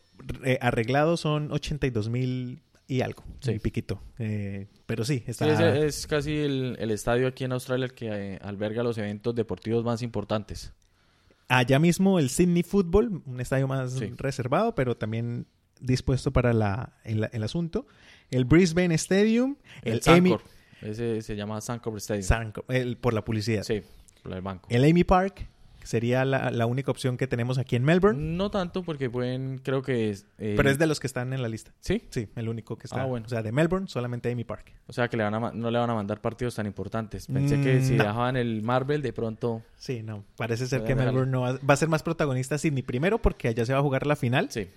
[0.61, 3.59] arreglado son 82 mil y algo, sí.
[3.59, 4.03] piquito.
[4.19, 5.77] Eh, pero sí, está...
[5.79, 10.03] es, casi el, estadio aquí en Australia el que eh, alberga los eventos deportivos más
[10.03, 10.73] importantes.
[11.49, 15.47] Allá mismo el Sydney Football, un estadio más reservado, pero también
[15.81, 17.87] dispuesto para la, el, asunto.
[18.31, 20.39] El Brisbane Stadium, el, el
[20.81, 22.53] Ese se llama Sancor Stadium.
[22.69, 23.63] el, por la publicidad.
[23.65, 23.83] Sí,
[24.23, 24.69] por el banco.
[24.71, 25.49] El Amy Park,
[25.87, 28.37] sería la, única opción que tenemos aquí en Melbourne.
[28.37, 30.11] No tanto, porque pueden, creo que...
[30.11, 30.55] Eh...
[30.57, 31.73] Pero es de los que están en la lista.
[31.81, 32.03] ¿Sí?
[32.11, 33.03] Sí, el único que está.
[33.03, 33.27] Ah, bueno.
[33.27, 34.73] O sea, de Melbourne, solamente Amy Park.
[34.87, 37.27] O sea, que le van a, no le van a mandar partidos tan importantes.
[37.27, 39.63] Pensé que si mm, dejaban el Marvel, de pronto...
[39.77, 40.25] Sí, no.
[40.37, 43.67] Parece ser que Melbourne no va, va, a ser más protagonista Sydney primero, porque allá
[43.67, 44.49] se va a jugar la final.
[44.51, 44.69] Sí.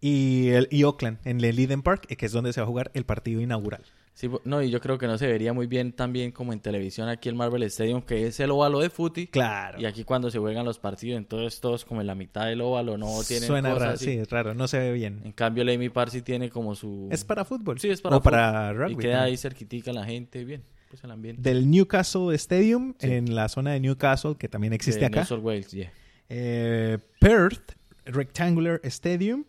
[0.00, 2.90] Y, el, y Oakland, en el Eden Park, que es donde se va a jugar
[2.94, 3.82] el partido inaugural.
[4.16, 7.10] Sí, no, y yo creo que no se vería muy bien también como en televisión
[7.10, 9.26] aquí el Marvel Stadium, que es el óvalo de footy.
[9.26, 9.78] Claro.
[9.78, 12.96] Y aquí cuando se juegan los partidos, entonces todos como en la mitad del óvalo,
[12.96, 15.20] no tienen Suena raro, sí, es raro, no se ve bien.
[15.22, 17.08] En cambio el Amy Park sí tiene como su...
[17.12, 17.78] Es para fútbol.
[17.78, 18.94] Sí, es para O para rugby.
[18.94, 21.42] Y queda ahí cerquitica la gente, bien, pues el ambiente.
[21.42, 25.26] Del Newcastle Stadium, en la zona de Newcastle, que también existe de acá.
[25.34, 25.92] Wales, yeah.
[26.30, 27.72] eh, Perth
[28.06, 29.44] Rectangular Stadium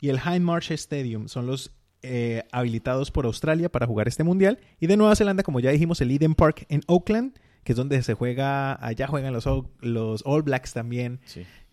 [0.00, 1.75] y el Hindmarsh Stadium son los
[2.06, 4.58] eh, habilitados por Australia para jugar este mundial.
[4.80, 8.02] Y de Nueva Zelanda, como ya dijimos, el Eden Park en Auckland, que es donde
[8.02, 9.46] se juega, allá juegan los,
[9.80, 11.20] los All Blacks también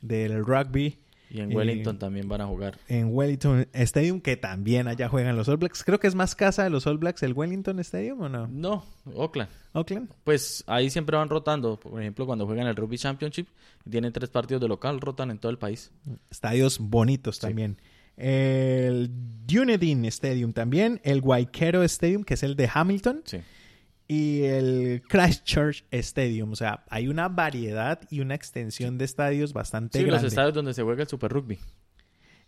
[0.02, 1.00] del rugby.
[1.30, 2.78] Y en Wellington también van a jugar.
[2.88, 5.84] En Wellington Stadium, que también allá juegan los All Blacks.
[5.84, 8.48] Creo que es más casa de los All Blacks el Wellington Stadium, ¿o no?
[8.48, 9.50] No, Auckland.
[9.74, 10.10] Auckland.
[10.24, 11.80] Pues ahí siempre van rotando.
[11.80, 13.48] Por ejemplo, cuando juegan el Rugby Championship,
[13.90, 15.92] tienen tres partidos de local, rotan en todo el país.
[16.30, 17.78] Estadios bonitos también
[18.18, 19.10] el
[19.46, 23.24] Dunedin Stadium también, el Waikato Stadium, que es el de Hamilton,
[24.08, 26.52] y el Christchurch Stadium.
[26.52, 30.24] O sea, hay una variedad y una extensión de estadios bastante sí, grande.
[30.24, 31.60] los estadios donde se juega el Super Rugby.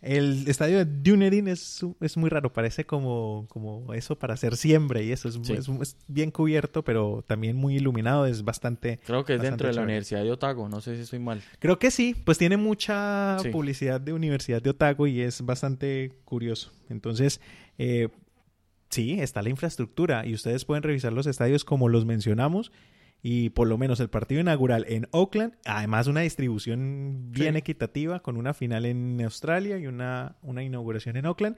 [0.02, 5.00] El estadio de Dunedin es, es muy raro, parece como, como eso para hacer siembra
[5.00, 5.28] y eso.
[5.28, 9.00] Es, bien cubierto, pero también muy iluminado, es bastante...
[9.06, 11.42] Creo que es dentro de la Universidad de Otago, no sé si estoy mal.
[11.58, 16.72] Creo que sí, pues tiene mucha publicidad de Universidad de Otago y es bastante curioso.
[16.88, 17.40] Entonces,
[17.78, 18.08] eh,
[18.90, 22.70] sí, está la infraestructura y ustedes pueden revisar los estadios como los mencionamos
[23.22, 28.36] y por lo menos el partido inaugural en Oakland, además una distribución bien equitativa con
[28.36, 31.56] una final en Australia y una, una inauguración en Oakland.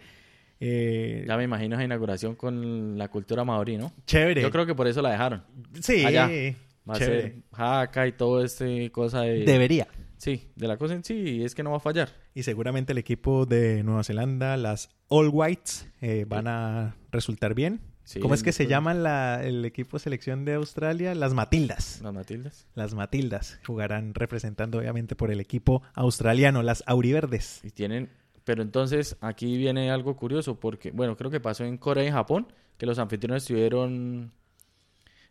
[0.61, 3.93] Eh, ya me imagino esa inauguración con la cultura maorí, ¿no?
[4.07, 4.43] Chévere.
[4.43, 5.45] Yo creo que por eso la dejaron.
[5.81, 6.03] Sí.
[6.05, 9.45] Va a ser jaca y todo este cosa de...
[9.45, 9.87] Debería.
[10.17, 12.09] Sí, de la cosa en sí es que no va a fallar.
[12.35, 17.81] Y seguramente el equipo de Nueva Zelanda, las All Whites, eh, van a resultar bien.
[18.09, 21.15] Sí, ¿Cómo es que se llama la, el equipo selección de Australia?
[21.15, 22.01] Las Matildas.
[22.03, 22.67] Las Matildas.
[22.75, 27.61] Las Matildas jugarán representando obviamente por el equipo australiano, las Auriverdes.
[27.63, 28.09] Y tienen...
[28.45, 32.51] Pero entonces aquí viene algo curioso porque, bueno, creo que pasó en Corea y Japón,
[32.79, 34.33] que los anfitriones tuvieron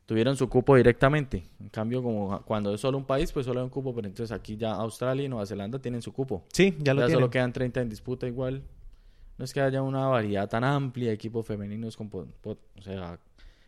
[0.06, 1.46] tuvieron su cupo directamente.
[1.60, 4.32] En cambio, como cuando es solo un país, pues solo hay un cupo, pero entonces
[4.32, 6.46] aquí ya Australia y Nueva Zelanda tienen su cupo.
[6.54, 7.22] Sí, ya lo ya tienen.
[7.22, 8.62] solo quedan 30 en disputa igual.
[9.38, 13.20] No es que haya una variedad tan amplia de equipos femeninos con o sea,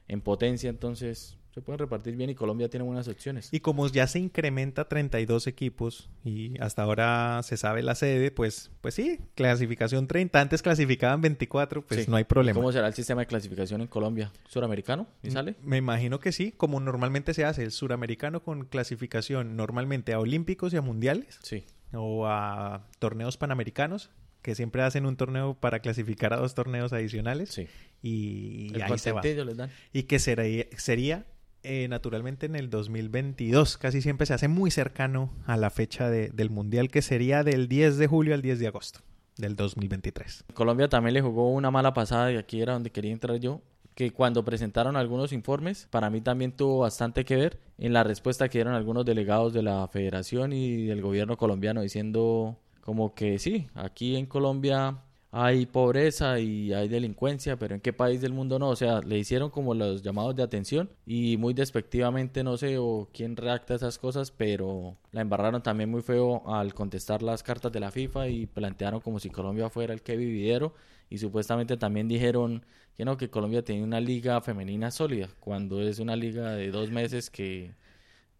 [0.07, 3.49] en potencia, entonces se pueden repartir bien y Colombia tiene buenas opciones.
[3.51, 8.31] Y como ya se incrementa a 32 equipos y hasta ahora se sabe la sede,
[8.31, 10.39] pues, pues sí, clasificación 30.
[10.39, 12.09] Antes clasificaban 24, pues Sí.
[12.11, 12.55] no hay problema.
[12.55, 14.31] ¿Cómo será el sistema de clasificación en Colombia?
[14.47, 15.07] ¿Suramericano?
[15.23, 15.55] ¿Y sale?
[15.63, 20.73] Me imagino que sí, como normalmente se hace, el suramericano con clasificación normalmente a olímpicos
[20.73, 21.65] y a mundiales Sí.
[21.93, 27.49] o a torneos panamericanos, que siempre hacen un torneo para clasificar a dos torneos adicionales
[27.49, 27.67] Sí.
[28.01, 29.21] y, El ahí se va.
[29.21, 29.69] les dan.
[29.93, 31.25] Y que sería, sería
[31.63, 36.29] eh, naturalmente en el 2022, casi siempre se hace muy cercano a la fecha de-
[36.29, 39.01] del mundial, que sería del 10 de julio al 10 de agosto
[39.37, 40.45] del 2023.
[40.53, 43.61] Colombia también le jugó una mala pasada y aquí era donde quería entrar yo.
[43.95, 48.47] Que cuando presentaron algunos informes, para mí también tuvo bastante que ver en la respuesta
[48.47, 53.67] que dieron algunos delegados de la federación y del gobierno colombiano diciendo como que sí,
[53.75, 58.69] aquí en Colombia hay pobreza y hay delincuencia, pero ¿en qué país del mundo no?
[58.69, 63.09] O sea, le hicieron como los llamados de atención y muy despectivamente, no sé, o
[63.13, 67.79] quién redacta esas cosas, pero la embarraron también muy feo al contestar las cartas de
[67.79, 70.73] la FIFA y plantearon como si Colombia fuera el que vividero
[71.09, 72.65] y supuestamente también dijeron
[72.97, 76.91] que no, que Colombia tenía una liga femenina sólida, cuando es una liga de dos
[76.91, 77.73] meses que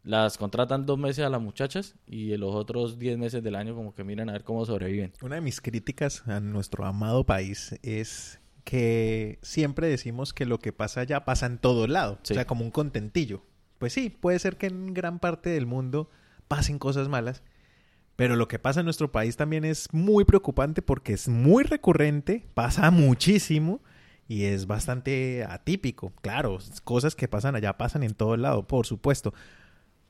[0.03, 3.75] las contratan dos meses a las muchachas y en los otros diez meses del año
[3.75, 5.13] como que miran a ver cómo sobreviven.
[5.21, 10.71] Una de mis críticas a nuestro amado país es que siempre decimos que lo que
[10.73, 12.33] pasa allá pasa en todo lado, Sí.
[12.33, 13.43] o sea, como un contentillo.
[13.77, 16.09] Pues sí, puede ser que en gran parte del mundo
[16.47, 17.43] pasen cosas malas,
[18.15, 22.47] pero lo que pasa en nuestro país también es muy preocupante porque es muy recurrente,
[22.53, 23.81] pasa muchísimo
[24.27, 26.11] y es bastante atípico.
[26.21, 29.33] Claro, cosas que pasan allá pasan en todo lado, por supuesto.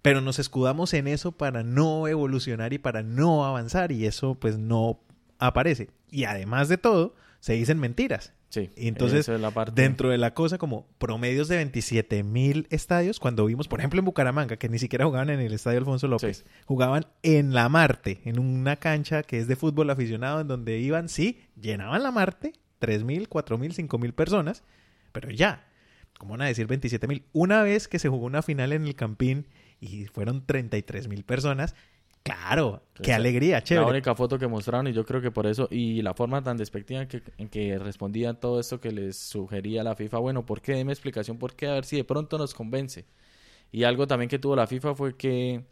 [0.02, 4.58] Pero nos escudamos en eso para no evolucionar y para no avanzar y eso pues
[4.58, 5.00] no
[5.40, 5.90] aparece.
[6.10, 8.34] Y además de todo, se dicen mentiras.
[8.50, 9.80] Sí, Y entonces, es la parte.
[9.80, 14.06] Dentro de la cosa como promedios de 27 mil estadios, cuando vimos, por ejemplo, en
[14.06, 16.44] Bucaramanga, que ni siquiera jugaban en el Estadio Alfonso López, Sí.
[16.66, 21.10] jugaban en la Marte, en una cancha que es de fútbol aficionado, en donde iban,
[21.10, 24.64] sí, llenaban la Marte, 3 mil, 4 mil, 5 mil personas,
[25.12, 25.68] pero ya,
[26.18, 27.26] ¿cómo van a decir 27 mil?
[27.34, 29.46] Una vez que se jugó una final en el Campín
[29.80, 31.76] y fueron 33 mil personas,
[32.24, 33.90] claro, qué alegría, La chévere.
[33.92, 37.02] única foto que mostraron y yo creo que por eso y la forma tan despectiva
[37.02, 40.74] en que, en que respondían todo esto que les sugería la FIFA, bueno, ¿por qué?
[40.74, 41.68] Deme explicación, ¿por qué?
[41.68, 43.06] A ver si de pronto nos convence.
[43.72, 45.64] Y algo también que tuvo la FIFA fue que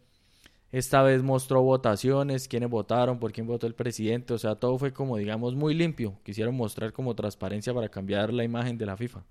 [0.72, 4.92] esta vez mostró votaciones, quiénes votaron, por quién votó el presidente, o sea, todo fue
[4.92, 6.18] como digamos muy limpio.
[6.24, 9.24] Quisieron mostrar como transparencia para cambiar la imagen de la FIFA.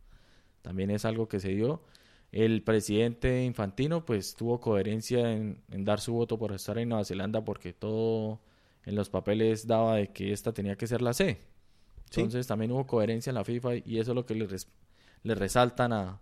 [0.62, 1.82] También es algo que se dio.
[2.32, 7.06] El presidente Infantino pues tuvo coherencia en, en dar su voto por estar en Nueva
[7.06, 8.42] Zelanda porque todo
[8.86, 11.38] en los papeles daba de que esta tenía que ser la C.
[12.10, 12.22] Sí.
[12.22, 14.68] Entonces también hubo coherencia en la FIFA y eso es lo que le, res-
[15.24, 16.22] le resaltan a,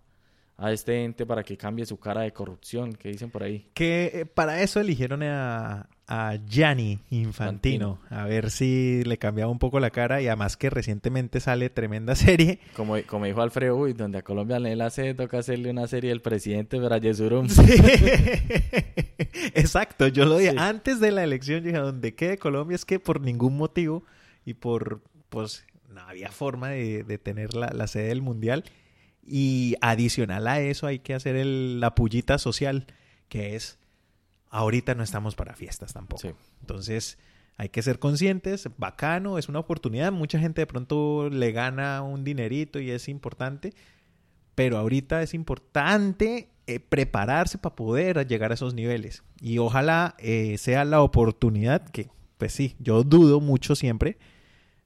[0.56, 3.70] a este ente para que cambie su cara de corrupción que dicen por ahí.
[3.74, 9.58] Que eh, para eso eligieron a, a Gianni Infantino, a ver si le cambiaba un
[9.58, 12.60] poco la cara y además que recientemente sale tremenda serie.
[12.76, 16.10] Como, como dijo Alfredo, uy, donde a Colombia le la C toca hacerle una serie
[16.10, 17.48] del presidente para Yesurum.
[19.54, 20.56] Exacto, yo lo dije Sí.
[20.58, 24.04] antes de la elección, yo dije, donde quede Colombia es que por ningún motivo
[24.44, 28.64] y por, pues, no había forma de, de tener la, la sede del Mundial.
[29.26, 32.86] Y adicional a eso hay que hacer el- la pullita social,
[33.28, 33.78] que es,
[34.56, 36.22] ahorita no estamos para fiestas tampoco.
[36.22, 36.30] Sí.
[36.60, 37.18] Entonces,
[37.58, 42.24] hay que ser conscientes, bacano, es una oportunidad, mucha gente de pronto le gana un
[42.24, 43.72] dinerito y es importante,
[44.54, 49.22] pero ahorita es importante eh, prepararse para poder llegar a esos niveles.
[49.40, 54.18] Y ojalá eh, sea la oportunidad que, pues sí, yo dudo mucho siempre,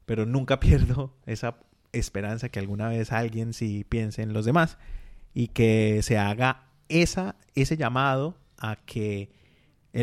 [0.04, 1.58] pero nunca pierdo esa
[1.92, 4.78] esperanza que alguna vez alguien sí piense en los demás
[5.34, 9.30] y que se haga esa, ese llamado a que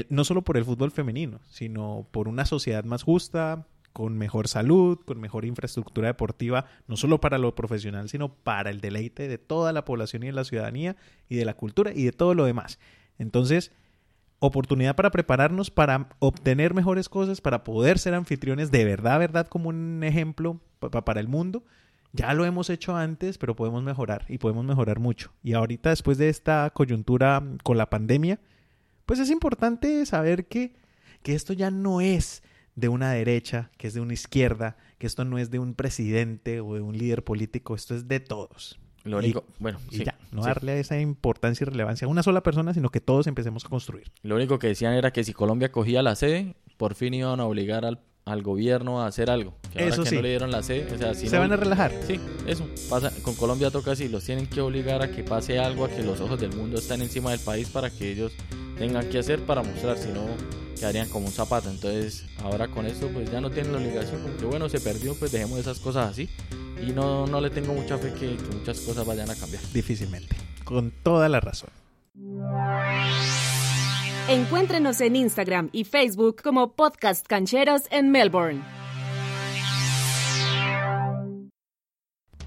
[0.09, 3.65] no solo por el fútbol femenino, sino por una sociedad más justa,
[3.97, 8.79] con mejor salud, con mejor infraestructura deportiva, no solo para lo profesional, sino para el
[8.79, 10.95] deleite de toda la población y de la ciudadanía
[11.27, 12.77] y de la cultura y de todo lo demás.
[13.17, 13.71] Entonces,
[14.37, 19.69] oportunidad para prepararnos, para obtener mejores cosas, para poder ser anfitriones de verdad, verdad, como
[19.69, 21.63] un ejemplo para el mundo.
[22.13, 25.33] Ya lo hemos hecho antes, pero podemos mejorar y podemos mejorar mucho.
[25.43, 28.39] Y ahorita, después de esta coyuntura con la pandemia,
[29.07, 30.75] pues es importante saber que,
[31.23, 32.43] que esto ya no es
[32.75, 36.59] de una derecha, que es de una izquierda, que esto no es de un presidente
[36.59, 38.79] o de un líder político, esto es de todos.
[39.05, 42.73] Lo único, bueno, y ya, no darle esa importancia y relevancia a una sola persona,
[42.73, 44.11] sino que todos empecemos a construir.
[44.21, 47.45] Lo único que decían era que si Colombia cogía la sede, por fin iban a
[47.45, 49.55] obligar al, al gobierno a hacer algo.
[49.73, 50.15] Que eso que sí.
[50.15, 51.93] no le dieron la sede, o sea, si se van a relajar.
[52.05, 52.67] Sí, eso.
[52.89, 56.03] Pasa, con Colombia toca así, los tienen que obligar a que pase algo, a que
[56.03, 58.33] los ojos del mundo estén encima del país para que ellos
[58.77, 60.25] tengan que hacer para mostrar, si no
[60.75, 61.69] quedarían como un zapato.
[61.69, 65.15] Entonces, ahora con esto, pues ya no tienen la obligación, como que bueno, se perdió,
[65.15, 66.29] pues dejemos esas cosas así.
[66.85, 69.63] Y no, no le tengo mucha fe que, que muchas cosas vayan a cambiar.
[69.73, 70.35] Difícilmente.
[70.65, 71.69] Con toda la razón.
[74.29, 78.61] Encuéntrenos en Instagram y Facebook como Podcast Cancheros en Melbourne.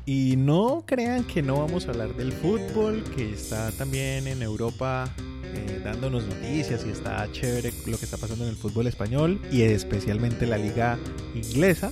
[0.05, 5.09] Y no crean que no vamos a hablar del fútbol, que está también en Europa
[5.43, 9.63] eh, dándonos noticias y está chévere lo que está pasando en el fútbol español y
[9.63, 10.99] especialmente la liga
[11.35, 11.91] inglesa.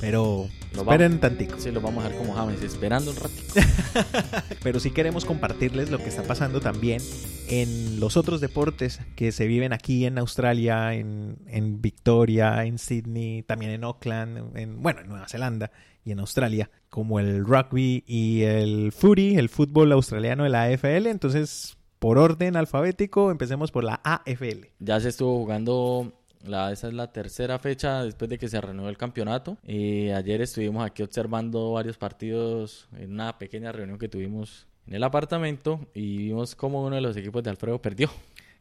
[0.00, 1.58] Pero Lo esperen vamos- tantico.
[1.58, 3.54] Sí, lo vamos a dejar como James, esperando un ratito.
[4.62, 7.00] Pero sí queremos compartirles lo que está pasando también
[7.48, 13.42] en los otros deportes que se viven aquí en Australia, en, en Victoria, en Sydney,
[13.42, 15.70] también en Auckland, en, bueno, en Nueva Zelanda
[16.04, 21.06] y en Australia, como el rugby y el footy, el fútbol australiano de la AFL.
[21.06, 24.66] Entonces, por orden alfabético, empecemos por la AFL.
[24.78, 26.12] Ya se estuvo jugando,
[26.48, 29.56] la, esa es la tercera fecha después de que se reanudó el campeonato.
[29.64, 35.04] Y ayer estuvimos aquí observando varios partidos en una pequeña reunión que tuvimos en el
[35.04, 38.10] apartamento y vimos cómo uno de los equipos de Alfredo perdió.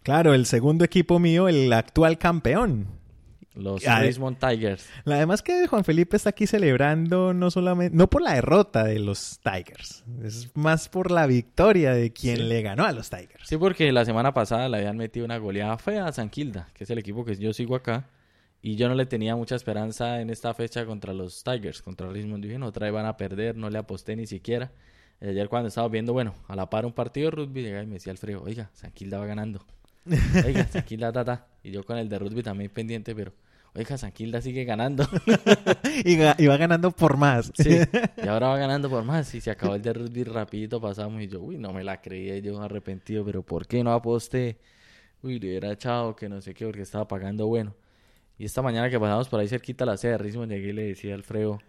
[0.03, 2.87] Claro, el segundo equipo mío, el actual campeón,
[3.55, 4.87] Los Ah, Richmond Tigers.
[5.05, 9.39] Además que Juan Felipe está aquí celebrando no solamente, no por la derrota de los
[9.43, 12.43] Tigers, es más por la victoria de quien Sí.
[12.43, 13.47] le ganó a los Tigers.
[13.47, 16.83] Sí, porque la semana pasada le habían metido una goleada fea a San Quilda, que
[16.83, 18.09] es el equipo que yo sigo acá.
[18.61, 22.43] Y yo no le tenía mucha esperanza en esta fecha contra los Tigers, contra Richmond.
[22.43, 24.71] Dije, no, otra vez van a perder, no le aposté ni siquiera.
[25.21, 27.87] Y ayer cuando estaba viendo, bueno, a la par un partido de rugby, llegaba y
[27.87, 29.63] me decía Alfredo, oiga, San Quilda va ganando.
[30.45, 30.83] Oiga, San
[31.13, 31.47] ta, ta.
[31.63, 33.33] Y yo con el de rugby también pendiente, pero,
[33.75, 35.05] oiga, San Quilda sigue ganando.
[36.05, 37.51] y, va ganando por más.
[37.57, 37.79] Sí,
[38.23, 39.33] y ahora va ganando por más.
[39.35, 42.37] Y se acabó el de rugby rapidito, pasamos y yo, uy, no me la creía
[42.39, 44.57] yo arrepentido, pero ¿por qué no aposté?
[45.21, 47.75] Uy, le hubiera echado que no sé qué, porque estaba pagando bueno.
[48.37, 50.73] Y esta mañana que pasamos por ahí cerquita a la sede de Richmond, llegué y
[50.73, 51.59] le decía a Alfredo,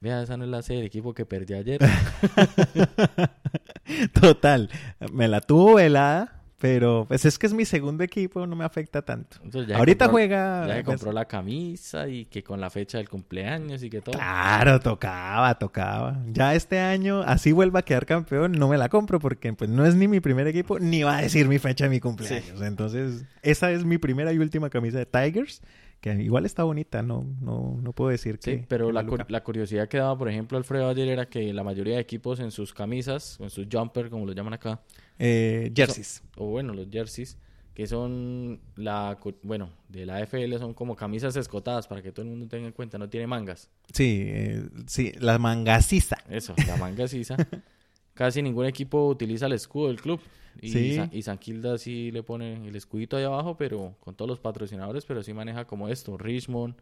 [0.00, 1.80] vea, esa no es la sede del equipo que perdí ayer.
[4.20, 4.70] Total,
[5.12, 9.02] me la tuvo velada, pero pues es que es mi segundo equipo, no me afecta
[9.02, 9.36] tanto.
[9.74, 10.66] Ahorita compró- juega...
[10.66, 14.14] Ya que compró la camisa y que con la fecha del cumpleaños y que todo.
[14.14, 16.22] Claro, tocaba, tocaba.
[16.32, 19.84] Ya este año, así vuelva a quedar campeón, no me la compro porque pues no
[19.84, 22.62] es ni mi primer equipo, ni va a decir mi fecha de mi cumpleaños.
[22.62, 25.60] Entonces, esa es mi primera y última camisa de Tigers,
[26.00, 28.56] que igual está bonita, no, no, no puedo decir que...
[28.58, 31.52] Sí, pero que la, cur- la curiosidad que daba, por ejemplo, Alfredo ayer era que
[31.52, 34.80] la mayoría de equipos en sus camisas, o en sus jumper, como lo llaman acá,
[35.18, 36.22] Eh, jerseys.
[36.36, 37.36] o bueno, los jerseys,
[37.74, 42.30] que son la, bueno, de la FL son como camisas escotadas para que todo el
[42.30, 43.68] mundo tenga en cuenta, no tiene mangas.
[43.92, 46.16] Sí, eh, sí, la mangasiza.
[46.30, 47.36] Eso, la manga sisa.
[48.14, 50.20] Casi ningún equipo utiliza el escudo del club.
[50.62, 50.94] Y, Sí.
[50.94, 54.38] Sa- y San Quilda sí le pone el escudito ahí abajo, pero con todos los
[54.38, 56.16] patrocinadores, pero sí maneja como esto.
[56.16, 56.76] Richmond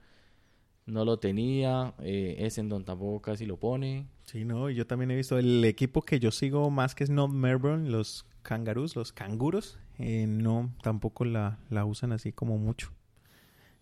[0.86, 4.06] no lo tenía, eh, Essendon tampoco casi lo pone.
[4.24, 7.10] Sí, no, y yo también he visto el equipo que yo sigo más que es
[7.10, 12.90] North Melbourne, los Kangaroos, los canguros, eh, no, tampoco la, la usan así como mucho.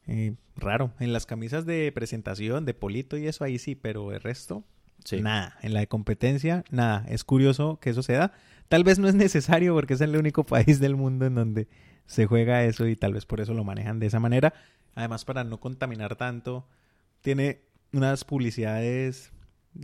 [0.06, 4.20] Eh, raro, en las camisas de presentación, de Polito y eso ahí sí, pero el
[4.20, 4.64] resto,
[5.04, 5.22] Sí.
[5.22, 5.56] nada.
[5.62, 7.06] En la de competencia, nada.
[7.08, 8.32] Es curioso que eso se da.
[8.68, 11.68] Tal vez no es necesario porque es el único país del mundo en donde
[12.04, 14.52] se juega eso y tal vez por eso lo manejan de esa manera.
[14.94, 16.66] Además, para no contaminar tanto,
[17.20, 17.60] tiene
[17.92, 19.32] unas publicidades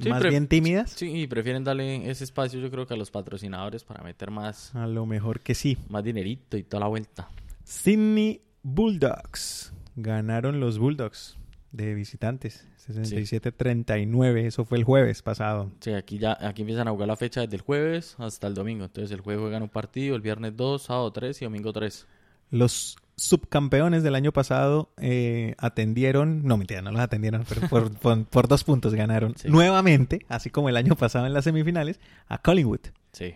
[0.00, 0.90] Sí, más bien tímidas.
[0.90, 4.74] Sí, y prefieren darle ese espacio yo creo que a los patrocinadores para meter más,
[4.74, 5.78] A lo mejor que sí.
[5.88, 7.28] más dinerito y toda la vuelta.
[7.62, 9.72] Sydney Bulldogs.
[9.94, 11.38] Ganaron los Bulldogs
[11.70, 12.66] de visitantes.
[12.88, 14.44] 67-39.
[14.46, 15.70] Eso fue el jueves pasado.
[15.80, 18.84] Sí, aquí ya aquí empiezan a jugar la fecha desde el jueves hasta el domingo.
[18.84, 22.06] Entonces el jueves juegan un partido, el viernes 2, sábado 3 y domingo 3.
[22.50, 28.24] Los subcampeones del año pasado eh, atendieron, no mentira, no los atendieron, pero por, por-
[28.26, 29.48] por dos puntos ganaron Sí.
[29.48, 31.98] nuevamente, así como el año pasado en las semifinales,
[32.28, 32.80] a Collingwood.
[33.12, 33.34] Sí.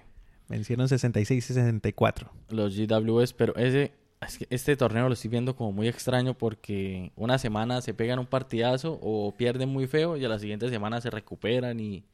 [0.49, 2.31] Vencieron 66 y 64.
[2.51, 7.13] Los GWS, pero ese, es que este torneo lo estoy viendo como muy extraño porque
[7.17, 11.01] una semana se pegan un partidazo o pierden muy feo y a la siguiente semana
[11.01, 12.05] se recuperan y,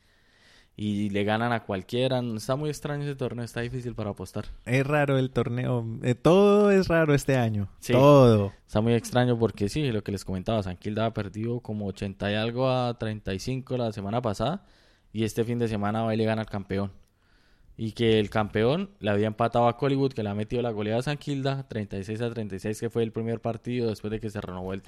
[0.77, 2.21] y le ganan a cualquiera.
[2.37, 4.45] Está muy extraño ese torneo, está difícil para apostar.
[4.67, 5.85] Es raro el torneo.
[6.03, 7.69] eh, todo es raro este año.
[7.81, 7.95] Sí.
[7.95, 8.53] Todo.
[8.67, 12.31] Está muy extraño porque sí, lo que les comentaba, San Kilda ha perdido como 80
[12.31, 14.67] y algo a 35 la semana pasada
[15.13, 16.93] y este fin de semana va y le gana al campeón.
[17.79, 21.01] Y que el campeón le había empatado a Collywood, que le ha metido la goleada
[21.01, 24.41] a San Kilda, 36 a 36, que fue el primer partido después de que se
[24.41, 24.83] renovó el,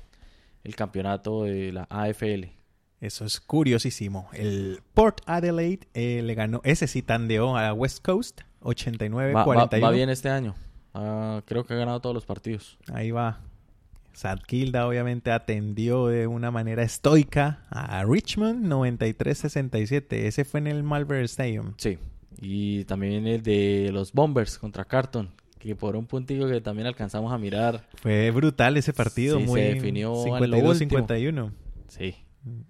[0.65, 2.58] el campeonato de la AFL.
[3.01, 4.29] Eso es curiosísimo.
[4.33, 9.35] El Port Adelaide eh, le ganó, ese sí tandeó a West Coast, 89-41.
[9.35, 10.55] Va, va- va bien este año.
[10.95, 12.77] Ah, creo que ha ganado todos los partidos.
[12.93, 13.41] Ahí va.
[14.15, 20.07] Sadkilda obviamente atendió de una manera estoica a Richmond 93-67.
[20.27, 21.75] Ese fue en el Malvern Stadium.
[21.77, 21.99] Sí.
[22.41, 25.31] Y también el de los Bombers contra Carton,
[25.61, 27.85] que por un puntico que también alcanzamos a mirar.
[28.03, 29.37] Fue brutal ese partido.
[29.39, 31.07] Sí, se muy definió lo último.
[31.07, 31.53] 52-51.
[31.89, 32.17] Sí.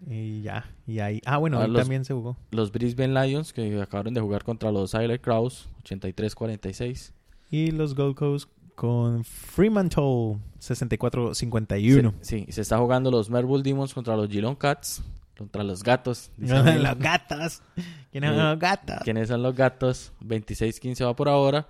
[0.07, 0.64] Y ya.
[0.87, 1.20] Y ahí.
[1.26, 2.37] Ah, bueno, Ah, ahí los- también se jugó.
[2.51, 7.12] Los Brisbane Lions, que acabaron de jugar contra los Isle Crows, 83-46.
[7.51, 12.14] Y los Gold Coast con Fremantle 64-51.
[12.20, 15.03] Sí, sí, se está jugando los Melbourne Demons contra los Geelong Cats,
[15.37, 16.31] contra los gatos.
[16.39, 17.62] los gatos.
[18.11, 18.97] ¿Quiénes son los gatos?
[19.05, 20.12] ¿Quiénes son los gatos?
[20.24, 21.68] 26-15 va por ahora.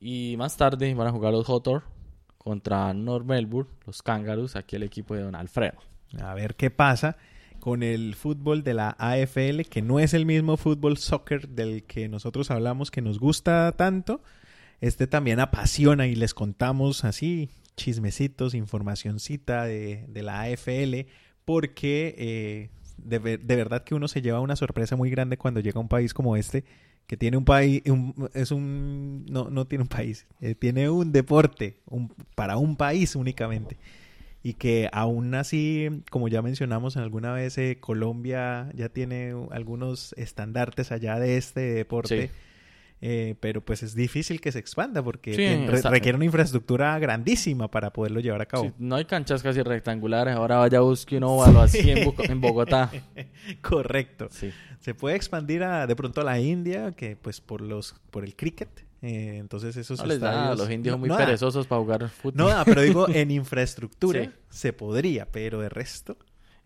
[0.00, 1.82] Y más tarde van a jugar los Hawthorn
[2.38, 5.78] contra North Melbourne, los Kangaroos, aquí el equipo de Don Alfredo.
[6.22, 7.16] A ver qué pasa
[7.60, 12.08] con el fútbol de la AFL, que no es el mismo fútbol soccer del que
[12.08, 14.22] nosotros hablamos que nos gusta tanto.
[14.80, 21.06] Este también apasiona y les contamos así chismecitos, informacioncita de, de la AFL,
[21.44, 25.78] porque eh, de, de verdad que uno se lleva una sorpresa muy grande cuando llega
[25.78, 26.64] a un país como este,
[27.06, 31.12] que tiene un país, un- es un, no, no tiene un país, eh, tiene un
[31.12, 33.76] deporte un- para un país únicamente
[34.42, 40.14] y que aún así, como ya mencionamos en alguna vez, eh, Colombia ya tiene algunos
[40.16, 42.34] estandartes allá de este deporte, Sí.
[43.02, 47.70] eh, pero pues es difícil que se expanda porque Sí, re- requiere una infraestructura grandísima
[47.70, 48.64] para poderlo llevar a cabo.
[48.64, 52.40] Sí, no hay canchas casi rectangulares, ahora vaya busque un óvalo así en, Bo- en
[52.40, 52.90] Bogotá.
[53.62, 54.28] Correcto.
[54.30, 54.50] Sí.
[54.80, 58.34] Se puede expandir a, de pronto a la India, que pues por los por el
[58.36, 58.68] cricket,
[59.02, 61.24] eh, entonces esos No les da, estadios- los indios no- muy no da.
[61.26, 62.36] perezosos para jugar fútbol.
[62.36, 64.30] No da, pero digo, en infraestructura Sí.
[64.50, 66.16] se podría, pero de resto...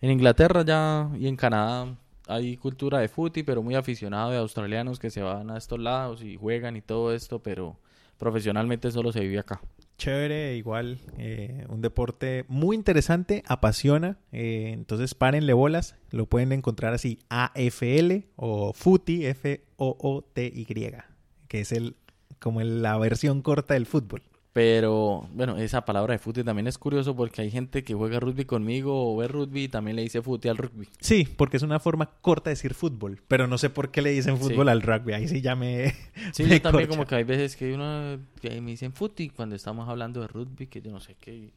[0.00, 4.98] En Inglaterra ya y en Canadá hay cultura de fútbol, pero muy aficionado de australianos
[4.98, 7.78] que se van a estos lados y juegan y todo esto, pero
[8.18, 9.62] profesionalmente solo se vive acá.
[9.96, 16.92] Chévere, igual, eh, un deporte muy interesante, apasiona, eh, entonces párenle bolas, lo pueden encontrar
[16.92, 20.66] así, AFL o FUTI, F-O-O-T-Y,
[21.48, 21.96] que es el
[22.44, 24.22] como el- la versión corta del fútbol.
[24.52, 28.44] Pero bueno, esa palabra de fútbol también es curioso porque hay gente que juega rugby
[28.44, 30.88] conmigo o ve rugby y también le dice fútbol al rugby.
[31.00, 34.10] Sí, porque es una forma corta de decir fútbol, pero no sé por qué le
[34.10, 34.70] dicen fútbol Sí.
[34.70, 35.92] al rugby, ahí sí ya me...
[36.32, 36.88] Sí, me yo también corcha.
[36.88, 40.68] como que hay veces que uno que me dicen fútbol cuando estamos hablando de rugby,
[40.68, 41.50] que yo no sé qué.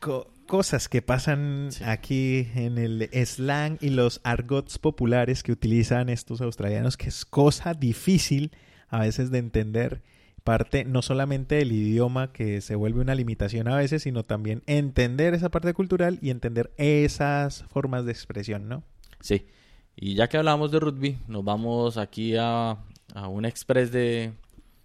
[0.00, 1.84] Co- cosas que pasan Sí.
[1.84, 7.72] aquí en el slang y los argots populares que utilizan estos australianos, que es cosa
[7.72, 8.50] difícil
[8.88, 10.02] a veces de entender.
[10.44, 15.34] Parte no solamente del idioma, que se vuelve una limitación a veces, sino también entender
[15.34, 18.84] esa parte cultural y entender esas formas de expresión, ¿no?
[19.20, 19.46] Sí.
[19.96, 22.76] Y ya que hablamos de rugby, nos vamos aquí a,
[23.14, 24.34] a un express de,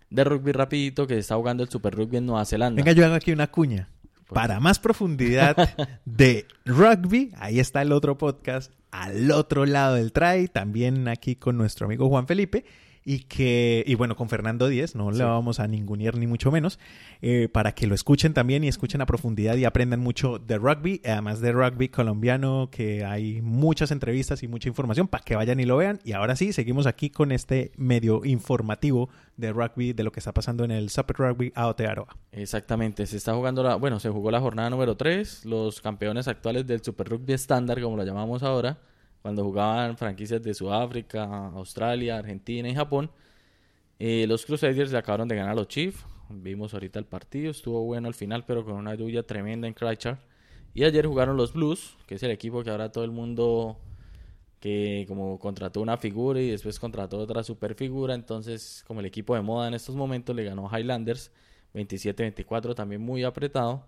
[0.10, 2.82] de rugby rapidito que está jugando el Super Rugby en Nueva Zelanda.
[2.82, 3.90] Venga, yo hago aquí una cuña.
[4.30, 5.56] Para más profundidad
[6.06, 11.58] de rugby, ahí está el otro podcast al otro lado del try, también aquí con
[11.58, 12.66] nuestro amigo Juan Felipe
[13.04, 15.18] y que y bueno con Fernando Díez, no Sí.
[15.20, 16.80] le vamos a ningunear ni mucho menos,
[17.22, 21.02] eh, para que lo escuchen también y escuchen a profundidad y aprendan mucho de rugby,
[21.06, 25.66] además de rugby colombiano, que hay muchas entrevistas y mucha información para que vayan y
[25.66, 26.00] lo vean.
[26.04, 30.34] Y ahora sí, seguimos aquí con este medio informativo de rugby, de lo que está
[30.34, 32.16] pasando en el Super Rugby Aotearoa.
[32.32, 36.68] Exactamente, se está jugando la, bueno, se jugó la jornada número 3, los campeones actuales
[36.68, 38.78] del Super Rugby estándar, como lo llamamos ahora,
[39.22, 43.12] cuando jugaban franquicias de Sudáfrica, Australia, Argentina y Japón.
[44.00, 47.84] Eh, los Crusaders le acabaron de ganar a los Chiefs, vimos ahorita el partido, estuvo
[47.84, 50.20] bueno al final, pero con una lluvia tremenda en Christchurch.
[50.74, 53.78] Y ayer jugaron los Blues, que es el equipo que ahora todo el mundo
[54.60, 59.36] que como contrató una figura y después contrató otra super figura, entonces como el equipo
[59.36, 61.32] de moda en estos momentos le ganó Highlanders
[61.74, 63.86] 27-24, también muy apretado.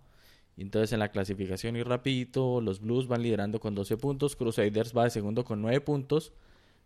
[0.58, 5.06] Entonces en la clasificación y rapidito, los Blues van liderando con 12 puntos, Crusaders va
[5.06, 6.34] de segundo con 9 puntos,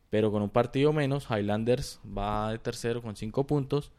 [0.10, 3.92] pero con un partido menos, Highlanders va de tercero con cinco puntos,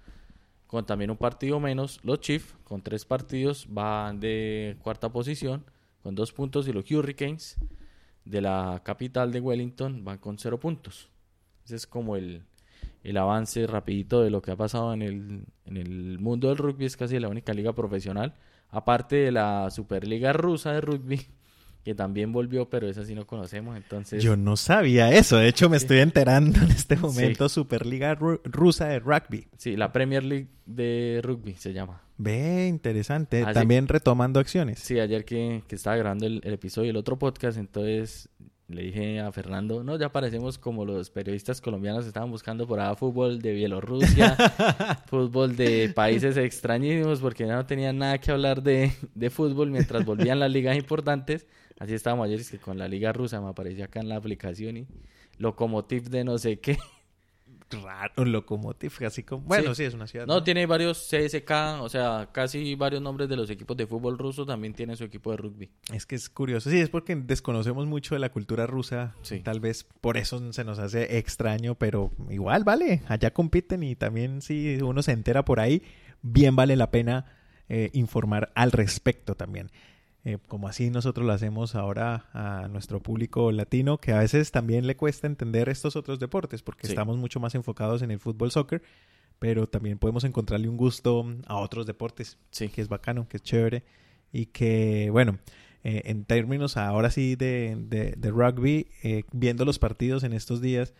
[0.66, 5.64] con también un partido menos, los Chiefs con tres partidos van de cuarta posición
[6.02, 7.56] con dos puntos y los Hurricanes
[8.24, 11.08] de la capital de Wellington van con cero puntos.
[11.64, 12.44] Ese es como el,
[13.02, 16.86] el avance rapidito de lo que ha pasado en el, en el mundo del rugby,
[16.86, 18.34] es casi la única liga profesional,
[18.70, 21.20] aparte de la Superliga rusa de rugby,
[21.84, 24.22] que también volvió, pero esa sí no conocemos, entonces...
[24.22, 28.88] Yo no sabía eso, de hecho me estoy enterando en este momento, Superliga Ru- Rusa
[28.88, 29.46] de Rugby.
[29.56, 32.02] Sí, la Premier League de rugby se llama.
[32.18, 33.44] Ve, interesante.
[33.54, 34.80] También retomando acciones.
[34.80, 38.28] Sí, ayer que, que estaba grabando el, el episodio del otro podcast, entonces
[38.68, 42.94] le dije a Fernando, no, ya parecemos como los periodistas colombianos estaban buscando por ahí
[42.96, 44.36] fútbol de Bielorrusia,
[45.06, 50.04] fútbol de países extrañísimos, porque ya no tenían nada que hablar de, de fútbol mientras
[50.04, 51.46] volvían las ligas importantes.
[51.78, 54.76] Así estábamos ayer, es que con la liga rusa me aparecía acá en la aplicación
[54.76, 54.86] y
[55.38, 56.76] Lokomotiv de no sé qué.
[57.70, 59.42] Raro, Lokomotiv, así como...
[59.42, 59.82] Bueno, Sí.
[59.82, 60.26] sí, es una ciudad.
[60.26, 61.50] No, tiene varios CSK,
[61.82, 65.30] o sea, casi varios nombres de los equipos de fútbol ruso también tienen su equipo
[65.30, 65.70] de rugby.
[65.92, 66.70] Es que es curioso.
[66.70, 69.14] Sí, es porque desconocemos mucho de la cultura rusa.
[69.22, 69.40] Sí.
[69.40, 73.02] Tal vez por eso se nos hace extraño, pero igual vale.
[73.08, 75.82] Allá compiten y también si uno se entera por ahí,
[76.22, 77.26] bien vale la pena
[77.68, 79.70] eh, informar al respecto también.
[80.30, 84.86] Eh, como así nosotros lo hacemos ahora a nuestro público latino, que a veces también
[84.86, 86.92] le cuesta entender estos otros deportes, porque Sí.
[86.92, 88.82] estamos mucho más enfocados en el fútbol, soccer,
[89.38, 92.68] pero también podemos encontrarle un gusto a otros deportes Sí.
[92.68, 93.84] que es bacano, que es chévere
[94.30, 95.38] y que, bueno,
[95.82, 100.60] eh, en términos ahora sí de, de- de rugby, eh, viendo los partidos en estos
[100.60, 100.92] días,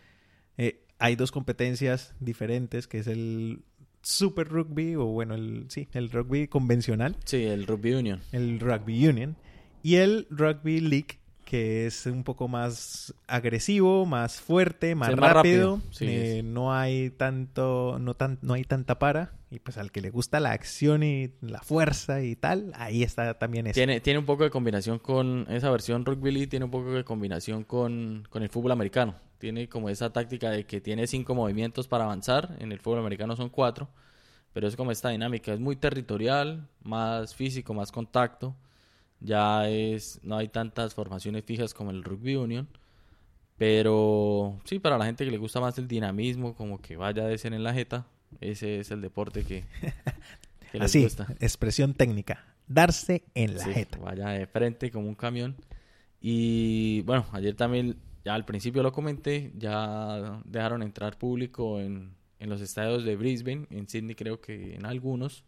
[0.57, 3.61] eh, hay dos competencias diferentes, que es el
[4.09, 8.21] Super Rugby, o bueno, el, sí, el rugby convencional, Sí, el Rugby Union.
[8.31, 9.35] el Rugby Union,
[9.83, 15.33] y el Rugby League, que es un poco más agresivo, más fuerte, más, Sí, más
[15.33, 15.81] rápido.
[15.91, 19.33] Sí, eh, no hay tanto, no tan, no hay tanta para.
[19.51, 23.33] Y pues al que le gusta la acción y la fuerza y tal, ahí está
[23.39, 23.73] también eso.
[23.73, 27.03] Tiene, tiene un poco de combinación con esa versión Rugby League, tiene un poco de
[27.03, 29.15] combinación con, con el fútbol americano.
[29.39, 33.35] Tiene como esa táctica de que tiene cinco movimientos para avanzar, en el fútbol americano
[33.37, 33.89] son cuatro,
[34.53, 38.55] pero es como esta dinámica, es muy territorial, más físico, más contacto.
[39.21, 42.69] Ya es, no hay tantas formaciones fijas como el Rugby Union,
[43.57, 47.37] pero sí, para la gente que le gusta más el dinamismo, como que vaya de
[47.37, 48.07] ser en la jeta,
[48.41, 49.65] ese es el deporte que,
[50.71, 51.35] que les Así, gusta.
[51.39, 52.45] expresión técnica.
[52.67, 53.97] Darse en la Sí, jeta.
[53.97, 55.55] vaya de frente como un camión.
[56.21, 57.97] Y bueno, ayer también,
[58.35, 63.87] al principio lo comenté, ya dejaron entrar público en, en los estadios de Brisbane, en
[63.87, 65.45] Sydney creo que en algunos,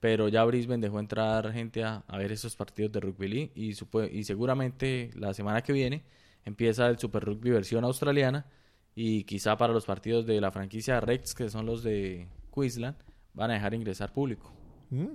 [0.00, 3.74] pero ya Brisbane dejó entrar gente a, a ver esos partidos de rugby league y,
[4.12, 6.04] y seguramente la semana que viene
[6.44, 8.46] empieza el Super Rugby versión australiana
[8.94, 12.96] y quizá para los partidos de la franquicia Rex, que son los de Queensland,
[13.34, 14.52] van a dejar ingresar público.
[14.90, 15.14] Mm,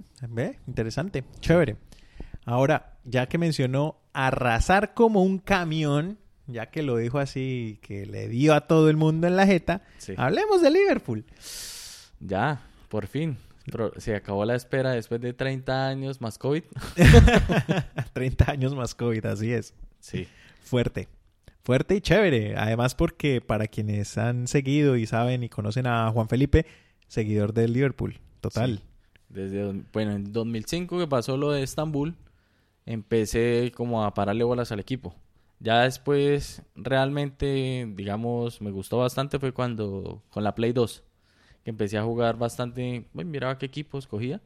[0.68, 1.78] interesante, chévere.
[2.46, 8.28] Ahora, ya que mencionó arrasar como un camión, ya que lo dijo así, que le
[8.28, 10.14] dio a todo el mundo en la jeta, Sí.
[10.18, 11.26] hablemos de Liverpool.
[12.20, 13.38] Ya, por fin.
[13.66, 16.64] Pero se acabó la espera después de 30 años más COVID.
[18.14, 19.74] 30 años más COVID, así es.
[20.00, 20.28] Sí.
[20.64, 21.08] Fuerte.
[21.64, 22.58] Fuerte y chévere.
[22.58, 26.66] Además porque para quienes han seguido y saben y conocen a Juan Felipe,
[27.08, 28.20] seguidor del Liverpool.
[28.42, 28.82] Total.
[29.30, 32.16] Desde, bueno, en 2005 que pasó lo de Estambul,
[32.86, 35.16] empecé como a pararle bolas al equipo.
[35.60, 41.04] Ya después, realmente, digamos, me gustó bastante fue cuando, con la Play 2,
[41.64, 44.42] que empecé a jugar bastante, bueno, miraba qué equipos cogía.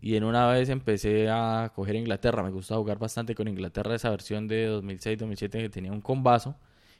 [0.00, 2.42] Y en una vez empecé a coger Inglaterra.
[2.42, 6.56] Me gustaba jugar bastante con Inglaterra, esa versión de 2006-2007 que tenía un combazo.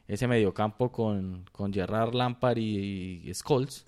[0.08, 3.86] Ese mediocampo con, con Gerrard Lampard y, y Scholes.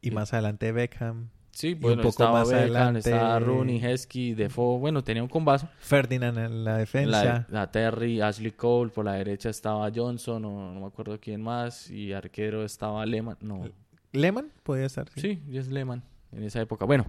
[0.00, 1.30] Y más adelante Beckham.
[1.52, 5.28] Sí, un bueno, poco estaba más Beckham, adelante- estaba Rooney, Heskey, Defoe, bueno, tenía un
[5.28, 5.68] combazo.
[5.80, 7.46] Ferdinand en la defensa.
[7.50, 11.42] La, la Terry, Ashley Cole, por la derecha estaba Johnson, o no me acuerdo quién
[11.42, 13.68] más, y arquero estaba Lehman, no,
[14.12, 15.08] Lehman podía estar.
[15.16, 16.84] sí, Jess Lehman, en esa época.
[16.84, 17.06] Bueno,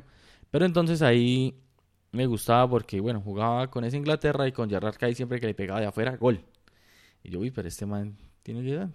[0.50, 1.56] pero entonces ahí
[2.12, 5.54] me gustaba porque, bueno, jugaba con esa Inglaterra y con Gerrard Kay siempre que le
[5.54, 6.44] pegaba de afuera, gol.
[7.24, 8.90] Y yo, uy, pero este man tiene que dar.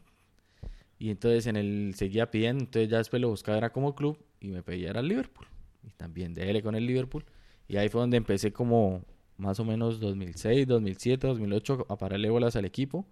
[0.98, 4.48] Y entonces en el seguía pidiendo, entonces ya después lo buscaba era como club y
[4.48, 5.46] me pedía era el Liverpool.
[5.82, 7.24] Y también déle con el Liverpool.
[7.68, 9.04] Y ahí fue donde empecé como
[9.36, 13.06] más o menos 2006, 2007, 2008 a pararle bolas al equipo.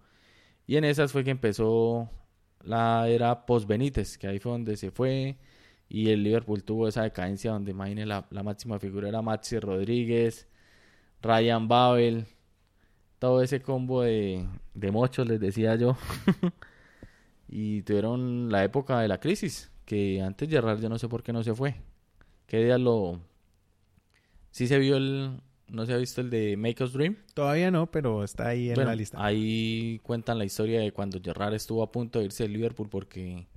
[0.67, 2.09] Y en esas fue que empezó
[2.63, 5.37] la era post Benítez, que ahí fue donde se fue.
[5.87, 10.47] Y el Liverpool tuvo esa decadencia donde imagínense la, la máxima figura era Maxi Rodríguez,
[11.21, 12.25] Ryan Babel,
[13.19, 15.97] todo ese combo de, de mochos, les decía yo.
[17.47, 21.31] y tuvieron la época de la crisis, que antes Gerrard yo no sé por qué
[21.31, 21.75] no se fue.
[22.47, 23.19] ¿Qué día lo...
[24.51, 25.39] Sí se vio el...
[25.67, 27.17] ¿No se ha visto el de Make Us Dream?
[27.33, 29.23] Todavía no, pero está ahí en Bueno, la lista.
[29.23, 33.47] Ahí cuentan la historia de cuando Gerrard estuvo a punto de irse de Liverpool porque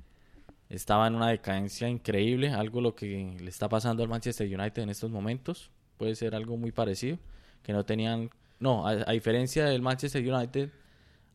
[0.71, 4.89] estaba en una decadencia increíble, algo lo que le está pasando al Manchester United en
[4.89, 5.71] estos momentos.
[5.99, 7.19] Puede ser algo muy parecido,
[7.63, 8.31] que no tenían...
[8.59, 10.71] No, a, a diferencia del Manchester United,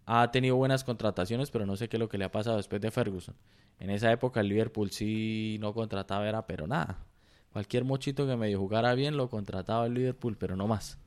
[0.05, 2.81] ha tenido buenas contrataciones, pero no sé qué es lo que le ha pasado después
[2.81, 3.35] de Ferguson.
[3.79, 7.05] En esa época el Liverpool sí no contrataba, era pero nada.
[7.51, 10.97] Cualquier mochito que medio jugara bien lo contrataba el Liverpool, pero no más.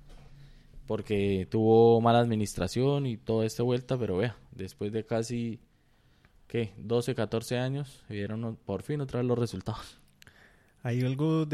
[0.87, 5.61] Porque tuvo mala administración y toda esta vuelta, pero vea, después de casi,
[6.47, 6.73] ¿qué?
[6.79, 10.01] 12, 14 años, vieron por fin otra vez los resultados.
[10.87, 11.47] Hay, algo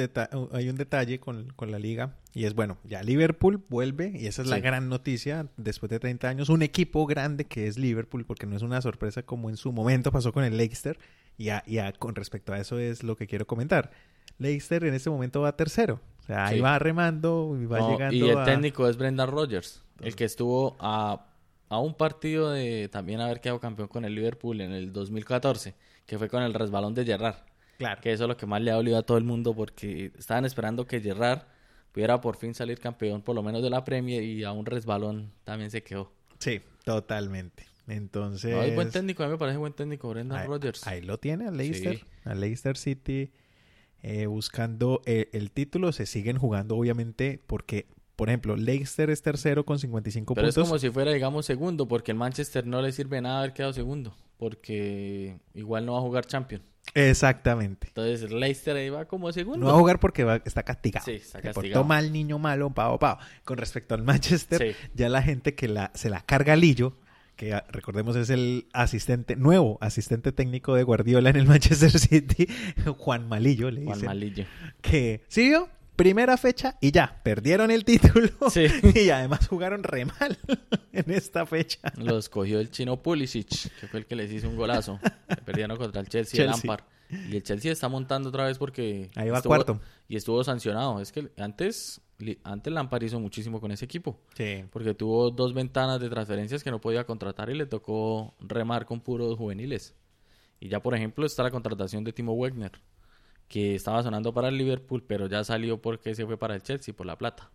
[0.53, 4.43] hay un detalle con, con la liga y es bueno, ya Liverpool vuelve y esa
[4.43, 8.47] es la gran noticia después de 30 años, un equipo grande que es Liverpool porque
[8.47, 10.99] no es una sorpresa como en su momento pasó con el Leicester
[11.39, 13.91] y, a- y a- con respecto a eso es lo que quiero comentar.
[14.39, 16.61] Leicester en este momento va tercero, o sea, ahí Sí.
[16.61, 18.45] va remando y va No, llegando y el a...
[18.45, 21.26] técnico es Brendan Rodgers, el que estuvo a,
[21.68, 25.74] a un partido de también haber quedado campeón con el Liverpool en el 2014,
[26.07, 27.37] que fue con el resbalón de Gerrard.
[27.83, 28.01] Claro.
[28.01, 30.45] Que eso es lo que más le ha dolido a todo el mundo porque estaban
[30.45, 31.43] esperando que Gerrard
[31.93, 35.33] pudiera por fin salir campeón, por lo menos de la Premier, y a un resbalón
[35.45, 36.12] también se quedó.
[36.39, 37.66] Sí, totalmente.
[37.87, 38.51] Entonces...
[38.55, 40.87] No, es buen técnico, a mí me parece buen técnico, Brendan Rodgers.
[40.87, 41.99] ahí lo tiene, al Leicester.
[41.99, 42.05] Sí.
[42.24, 43.30] Al Leicester City
[44.03, 45.93] eh, buscando eh, el título.
[45.93, 50.68] Se siguen jugando, obviamente, porque, por ejemplo, Leicester es tercero con 55 Pero es puntos.
[50.68, 54.16] como si fuera, digamos, segundo, porque el Manchester no le sirve nada haber quedado segundo,
[54.39, 56.64] porque igual no va a jugar Champions.
[56.95, 57.89] Exactamente.
[57.89, 59.59] Entonces Leicester ahí va como segundo.
[59.59, 61.05] No va a jugar porque va- está castigado.
[61.05, 61.80] Sí, está Se castigado.
[61.83, 63.18] portó mal, niño malo, pavo, pavo.
[63.45, 64.76] Con respecto al Manchester, Sí.
[64.95, 66.97] ya la gente que la, se la carga Lillo,
[67.37, 72.47] que ah, recordemos es el asistente, nuevo asistente técnico de Guardiola en el Manchester City,
[72.99, 74.07] Juan Malillo, le Juan dicen.
[74.07, 74.45] Malillo.
[74.83, 75.68] que ¿sí vio?
[76.03, 78.67] Primera fecha y ya, perdieron el título Sí.
[78.95, 80.37] y además jugaron re mal
[80.93, 81.79] en esta fecha.
[81.97, 83.49] Los cogió el chino Pulisic,
[83.81, 84.99] que fue el que les hizo un golazo.
[85.45, 86.69] Perdieron contra el Chelsea, el Chelsea.
[86.69, 86.85] Lampard.
[87.31, 89.11] Y el Chelsea está montando otra vez porque...
[89.17, 89.81] Ahí va estuvo- cuarto.
[90.09, 91.01] Y estuvo sancionado.
[91.01, 92.01] Es que antes,
[92.43, 94.19] antes Lampard hizo muchísimo con ese equipo.
[94.35, 94.65] Sí.
[94.71, 99.01] Porque tuvo dos ventanas de transferencias que no podía contratar y le tocó remar con
[99.01, 99.95] puros juveniles.
[100.59, 102.73] Y ya, por ejemplo, está la contratación de Timo Wegner,
[103.53, 106.95] que estaba sonando para el Liverpool, pero ya salió porque se fue para el Chelsea
[106.95, 107.51] por la plata.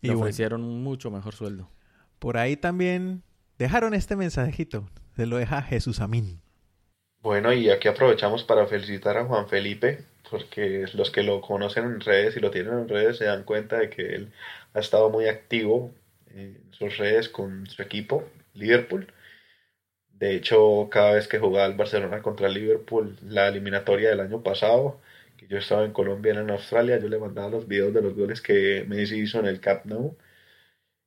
[0.00, 0.24] Y Le bueno.
[0.24, 1.70] ofrecieron un mucho mejor sueldo.
[2.18, 3.22] Por ahí también
[3.58, 4.88] dejaron este mensajito.
[5.14, 6.40] Se lo deja Jesús Amín.
[7.20, 12.00] Bueno, y aquí aprovechamos para felicitar a Juan Felipe, porque los que lo conocen en
[12.00, 14.32] redes y lo tienen en redes se dan cuenta de que él
[14.74, 15.94] ha estado muy activo
[16.28, 18.24] en sus redes con su equipo,
[18.54, 19.12] Liverpool.
[20.24, 24.42] De hecho, cada vez que jugaba el Barcelona contra el Liverpool, la eliminatoria del año
[24.42, 24.98] pasado,
[25.36, 28.14] que yo estaba en Colombia, él en Australia, yo le mandaba los videos de los
[28.16, 30.16] goles que Messi hizo en el Camp Nou.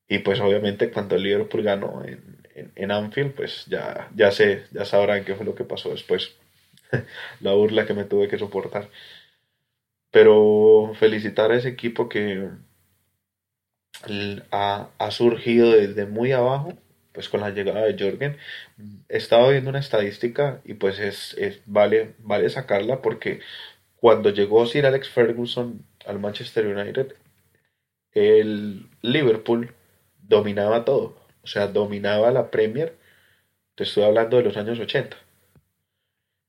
[0.07, 4.65] Y pues obviamente cuando el Liverpool ganó en, en, en Anfield, pues ya, ya sé,
[4.71, 6.35] ya sabrán qué fue lo que pasó después.
[7.41, 8.89] La burla que me tuve que soportar.
[10.11, 12.49] Pero felicitar a ese equipo que
[14.51, 16.73] ha, ha surgido desde muy abajo,
[17.17, 18.37] pues con la llegada de Jorgen.
[19.09, 23.41] Estaba viendo una estadística y pues es, es- vale, vale sacarla porque
[23.97, 27.15] cuando llegó Sir Alex Ferguson al Manchester United,
[28.13, 29.73] el Liverpool
[30.21, 31.15] dominaba todo.
[31.43, 32.95] O sea, dominaba la Premier.
[33.75, 35.17] Te estoy hablando de los años 80.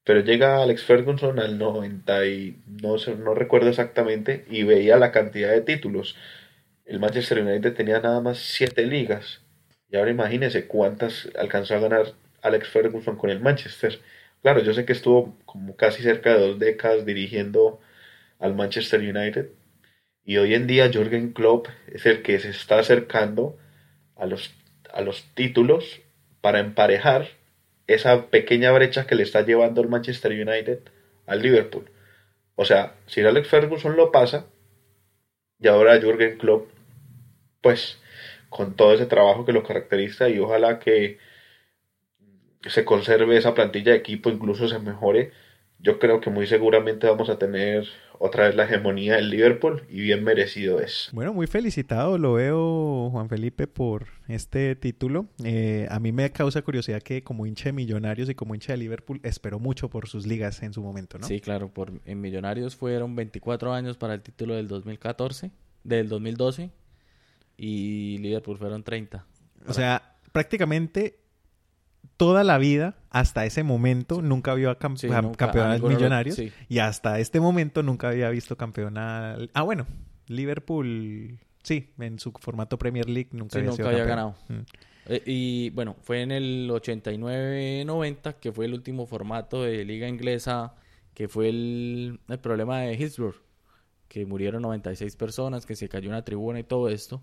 [0.05, 5.51] Pero llega Alex Ferguson al 90 y no, no recuerdo exactamente y veía la cantidad
[5.51, 6.16] de títulos.
[6.87, 9.43] El Manchester United tenía nada más siete ligas.
[9.91, 12.12] Y ahora imagínense cuántas alcanzó a ganar
[12.43, 14.01] Alex Ferguson con el Manchester.
[14.43, 17.80] Claro, yo sé que estuvo como casi cerca de dos décadas dirigiendo
[18.39, 19.49] al Manchester United.
[20.24, 23.59] Y hoy en día Jürgen Klopp es el que se está acercando
[24.16, 24.53] a los,
[24.93, 26.01] a los títulos
[26.41, 27.28] para emparejar
[27.86, 30.80] esa pequeña brecha que le está llevando el Manchester United
[31.26, 31.91] al Liverpool.
[32.57, 34.47] O sea, si Alex Ferguson lo pasa,
[35.59, 36.68] y ahora Jürgen Klopp,
[37.62, 37.99] pues
[38.49, 41.19] con todo ese trabajo que lo caracteriza y ojalá que
[42.63, 45.33] se conserve esa plantilla de equipo, incluso se mejore,
[45.81, 47.87] yo creo que muy seguramente vamos a tener
[48.19, 51.09] otra vez la hegemonía del Liverpool y bien merecido es.
[51.13, 55.27] Bueno, muy felicitado lo veo, Juan Felipe, por este título.
[55.45, 58.79] Eh, a mí me causa curiosidad que como hincha de Millonarios y como hincha de
[58.79, 61.29] Liverpool esperó mucho por sus ligas en su momento, ¿no?
[61.29, 65.53] Sí, claro, por, en Millonarios fueron 24 años para el título del 2014,
[65.85, 66.71] del 2012,
[67.59, 69.27] y Liverpool fueron 30.
[69.67, 71.19] O sea, prácticamente
[72.17, 76.37] toda la vida, hasta ese momento, nunca vio a, cam- Sí, a nunca, lo- millonarios.
[76.37, 76.51] sí.
[76.69, 79.37] Y hasta este momento nunca había visto campeona.
[79.55, 79.87] Ah, bueno,
[80.29, 84.35] Liverpool, sí, en su formato Premier League nunca Sí, había nunca sido había ganado.
[84.49, 84.59] Mm.
[85.11, 90.75] Eh, y bueno, fue en el 89-90 que fue el último formato de liga inglesa,
[91.15, 93.41] que fue el, el problema de Hillsborough,
[94.09, 97.23] que murieron 96 personas, que se cayó una tribuna y todo esto.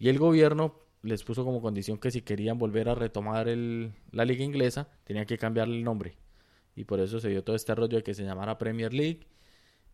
[0.00, 4.42] Y el gobierno les puso como condición que si querían volver a retomar la liga
[4.42, 6.16] inglesa, tenían que cambiarle el nombre.
[6.74, 9.20] Y por eso se dio todo este rollo de que se llamara Premier League.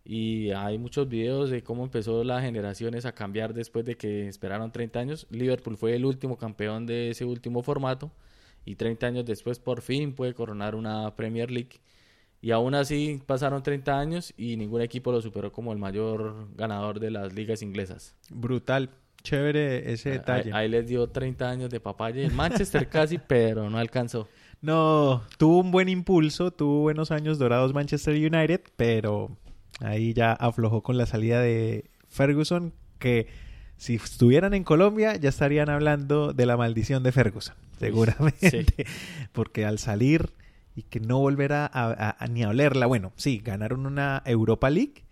[0.04, 4.70] Y hay muchos videos de cómo empezó las generaciones a cambiar después de que esperaron
[4.70, 5.26] 30 años.
[5.30, 8.12] Liverpool fue el último campeón de ese último formato.
[8.64, 11.80] Y 30 años después por fin puede coronar una Premier League.
[12.40, 17.00] Y aún así pasaron 30 años y ningún equipo lo superó como el mayor ganador
[17.00, 18.14] de las ligas inglesas.
[18.30, 18.90] Brutal,
[19.26, 20.50] chévere ese detalle.
[20.54, 22.22] ahí les dio 30 años de papaya.
[22.24, 24.28] El Manchester casi, pero no alcanzó.
[24.62, 29.36] No, tuvo un buen impulso, tuvo buenos años dorados Manchester United, pero
[29.80, 33.26] ahí ya aflojó con la salida de Ferguson, que
[33.76, 38.64] si estuvieran en Colombia ya estarían hablando de la maldición de Ferguson, seguramente,
[39.32, 40.30] porque al salir
[40.74, 44.70] y que no volverá a, a- a ni a olerla, bueno, sí, ganaron una Europa
[44.70, 45.04] League,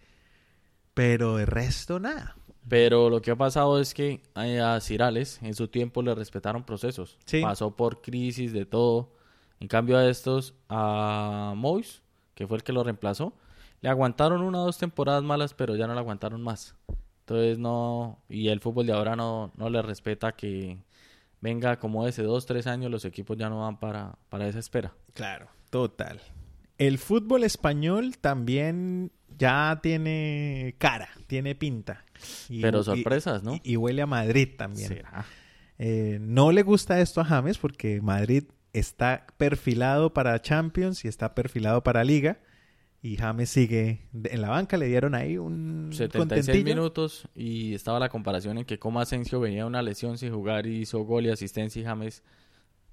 [0.95, 2.37] pero de resto nada.
[2.69, 6.65] Pero lo que ha pasado es que eh, a Cirales en su tiempo le respetaron
[6.65, 7.19] procesos.
[7.27, 7.43] Sí.
[7.43, 9.13] Pasó por crisis de todo.
[9.61, 12.03] En cambio a estos, a Mois,
[12.35, 13.35] que fue el que lo reemplazó,
[13.81, 16.75] le aguantaron una o dos temporadas malas, pero ya no le aguantaron más.
[17.21, 20.79] Entonces no, y el fútbol de ahora no, no le respeta que
[21.41, 24.95] venga como ese dos, tres años, los equipos ya no van para, para esa espera.
[25.13, 26.21] Claro, total.
[26.77, 32.04] El fútbol español también ya tiene cara, tiene pinta.
[32.49, 33.59] Y- Pero y- sorpresas, ¿no?
[33.63, 34.89] Y, huele a Madrid también.
[34.89, 35.25] ¿Será?
[35.79, 41.35] Eh, no le gusta esto a James porque Madrid está perfilado para Champions y está
[41.35, 42.41] perfilado para Liga.
[43.03, 46.65] Y James sigue en la banca, le dieron ahí un 76 contentillo.
[46.65, 50.67] minutos y estaba la comparación en que como Asensio venía de una lesión sin jugar
[50.67, 52.23] y hizo gol y asistencia y James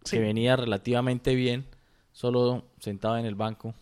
[0.03, 0.17] Sí.
[0.17, 1.65] que venía relativamente bien,
[2.11, 3.73] solo sentado en el banco.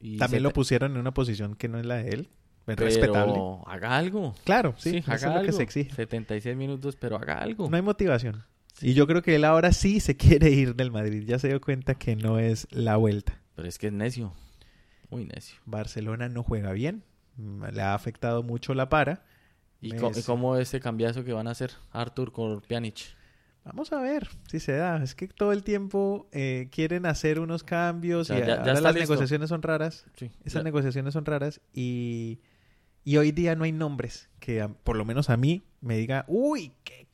[0.00, 2.28] Y También lo pusieron en una posición que no es la de él.
[2.72, 3.34] Es pero respetable.
[3.66, 4.34] haga algo.
[4.44, 5.94] Claro, sí, Sí, eso haga es lo que se exige.
[5.94, 7.68] 76 minutos, pero haga algo.
[7.68, 8.44] No hay motivación.
[8.80, 11.24] Y yo creo que él ahora sí se quiere ir del Madrid.
[11.26, 13.40] Ya se dio cuenta que no es la vuelta.
[13.56, 14.32] Pero es que es necio.
[15.10, 15.56] Muy necio.
[15.64, 17.02] Barcelona no juega bien.
[17.36, 19.24] Mm, Le ha afectado mucho la para.
[19.80, 19.92] ¿Y
[20.26, 22.96] cómo este cambiazo que van a hacer Arthur con Pjanic?
[23.64, 25.02] Vamos a ver si se da.
[25.02, 28.52] Es que todo el tiempo eh, quieren hacer unos cambios O sea, y ya- ya
[28.60, 29.12] ahora está las listo.
[29.12, 30.06] negociaciones son raras.
[30.16, 32.40] Sí, Esas negociaciones son raras y,
[33.08, 36.26] y hoy día no hay nombres que a- por lo menos a mí me diga,
[36.28, 37.08] uy, qué,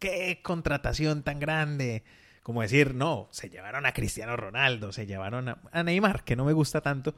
[0.00, 2.02] qué contratación tan grande.
[2.42, 6.44] Como decir, no, se llevaron a Cristiano Ronaldo, se llevaron a, a Neymar, que no
[6.44, 7.14] me gusta tanto.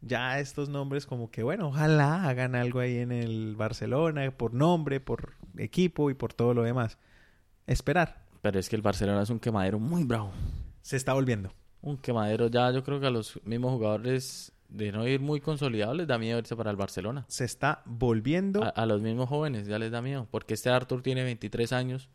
[0.00, 5.00] Ya estos nombres como que, bueno, ojalá hagan algo ahí en el Barcelona, por nombre,
[5.00, 6.98] por equipo y por todo lo demás.
[7.66, 8.26] Esperar.
[8.42, 10.32] Pero es que el Barcelona es un quemadero muy bravo.
[10.82, 11.52] Se está volviendo.
[11.80, 15.96] Un quemadero ya, yo creo que a los mismos jugadores de no ir muy consolidados
[15.96, 17.24] les da miedo irse para el Barcelona.
[17.28, 18.64] Se está volviendo.
[18.64, 22.08] A, a los mismos jóvenes ya les da miedo, porque este Arthur tiene 23 años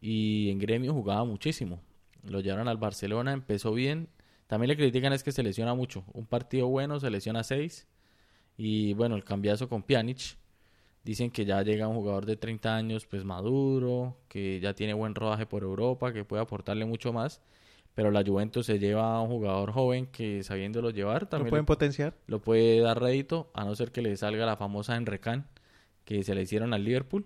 [0.00, 1.80] y en gremio jugaba muchísimo.
[2.22, 4.08] Lo llevaron al Barcelona, empezó bien.
[4.46, 6.04] También le critican es que se lesiona mucho.
[6.12, 7.86] Un partido bueno se lesiona 6
[8.56, 10.36] y bueno, el cambiazo con Pjanic.
[11.02, 15.14] Dicen que ya llega un jugador de 30 años pues maduro, que ya tiene buen
[15.14, 17.42] rodaje por Europa, que puede aportarle mucho más.
[17.94, 21.62] Pero la Juventus se lleva a un jugador joven que sabiéndolo llevar ¿Lo también pueden
[21.64, 22.14] le- potenciar?
[22.26, 25.46] lo puede dar rédito, a no ser que le salga la famosa Enrecan
[26.04, 27.24] que se le hicieron al Liverpool,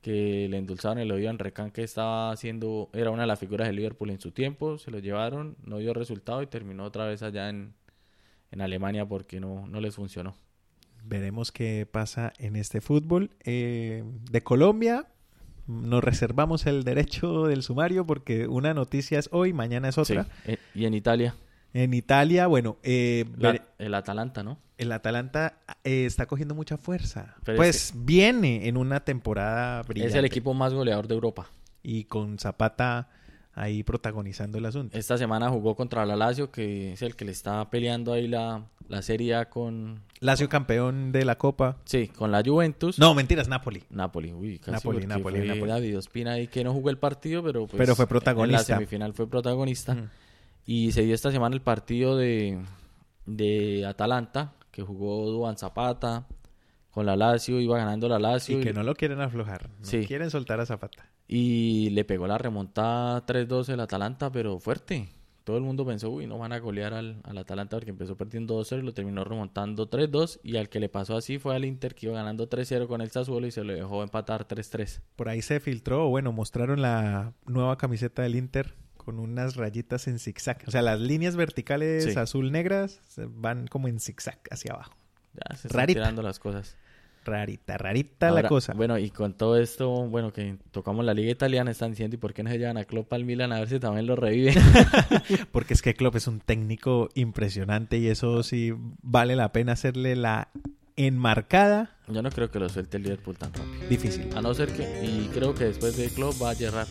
[0.00, 3.68] que le endulzaron el oído a Enrecan que estaba haciendo, era una de las figuras
[3.68, 7.22] del Liverpool en su tiempo, se lo llevaron, no dio resultado y terminó otra vez
[7.22, 7.74] allá en,
[8.50, 10.34] en Alemania porque no, no les funcionó.
[11.04, 13.30] Veremos qué pasa en este fútbol.
[13.44, 15.06] Eh, de Colombia
[15.66, 20.24] nos reservamos el derecho del sumario porque una noticia es hoy, mañana es otra.
[20.24, 21.34] Sí, eh, y en Italia,
[21.74, 24.58] En Italia, bueno, eh, la- el Atalanta, ¿no?
[24.76, 25.54] el Atalanta
[25.84, 27.36] eh, está cogiendo mucha fuerza.
[27.44, 30.10] Pero pues viene en una temporada brillante.
[30.10, 31.48] Es el equipo más goleador de Europa.
[31.82, 33.08] Y con Zapata
[33.54, 34.96] ahí protagonizando el asunto.
[34.98, 38.64] Esta semana jugó contra la Lazio, que es el que le está peleando ahí la,
[38.88, 41.76] la Serie A con, Lazio campeón de la Copa.
[41.84, 42.98] sí, con la Juventus.
[42.98, 43.82] No, mentiras, Napoli.
[43.90, 45.70] Napoli, uy, casi Napoli, Napoli, fue Napoli.
[45.70, 48.58] David Ospina ahí que no jugó el partido, pero pues, Pero fue En protagonista.
[48.72, 49.92] la semifinal fue protagonista.
[49.92, 50.02] Ujú.
[50.64, 52.58] Y se dio esta semana el partido de,
[53.26, 56.26] de Atalanta, que jugó Duan Zapata
[56.90, 59.68] con la Lazio, iba ganando la Lazio Y y, que no lo quieren aflojar.
[59.68, 60.06] No Sí.
[60.06, 61.08] quieren soltar a Zapata.
[61.34, 65.08] Y le pegó la remontada 3-2 el Atalanta, pero fuerte.
[65.44, 68.60] todo el mundo pensó, uy, no van a golear al, al Atalanta porque empezó perdiendo
[68.60, 70.40] 2-0 y lo terminó remontando 3-2.
[70.44, 73.10] Y al que le pasó así fue al Inter que iba ganando 3-0 con el
[73.10, 75.00] Sassuolo y se lo dejó empatar 3-3.
[75.16, 80.18] Por ahí se filtró, bueno, mostraron la nueva camiseta del Inter con unas rayitas en
[80.20, 80.62] zigzag.
[80.68, 82.16] O sea, las líneas verticales Sí.
[82.16, 84.94] azul-negras se van como en zigzag hacia abajo.
[85.34, 86.00] Ya se están Rarita.
[86.00, 86.76] tirando las cosas.
[87.24, 88.72] Rarita, rarita la cosa.
[88.74, 92.34] Bueno, y con todo esto, bueno, que tocamos la liga italiana, están diciendo, ¿y por
[92.34, 94.54] qué no se llevan a Klopp al Milan a ver si también lo reviven?
[95.52, 100.16] Porque es que Klopp es un técnico impresionante y eso sí vale la pena hacerle
[100.16, 100.48] la
[100.96, 103.88] enmarcada Yo no creo que lo suelte el Liverpool tan rápido.
[103.88, 104.28] difícil.
[104.36, 106.88] A no ser que, y creo que después de Klopp va a Gerrard.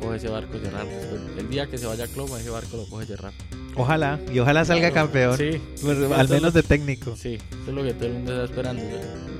[0.00, 0.86] Coge ese barco Gerrard.
[0.86, 3.34] Después, el día que se vaya Klopp, ese barco lo coge Gerrard.
[3.78, 5.36] Ojalá, y ojalá salga campeón.
[5.38, 7.14] Sí, Pues, al menos lo- de técnico.
[7.16, 8.82] Sí, eso es lo que todo el mundo está esperando.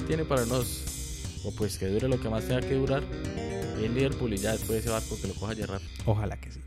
[0.06, 3.02] Tiene para unos, o pues que dure lo que más tenga que durar.
[3.80, 5.82] Y el Liverpool y ya después ese barco que lo coja Gerrard.
[6.06, 6.60] Ojalá que sí.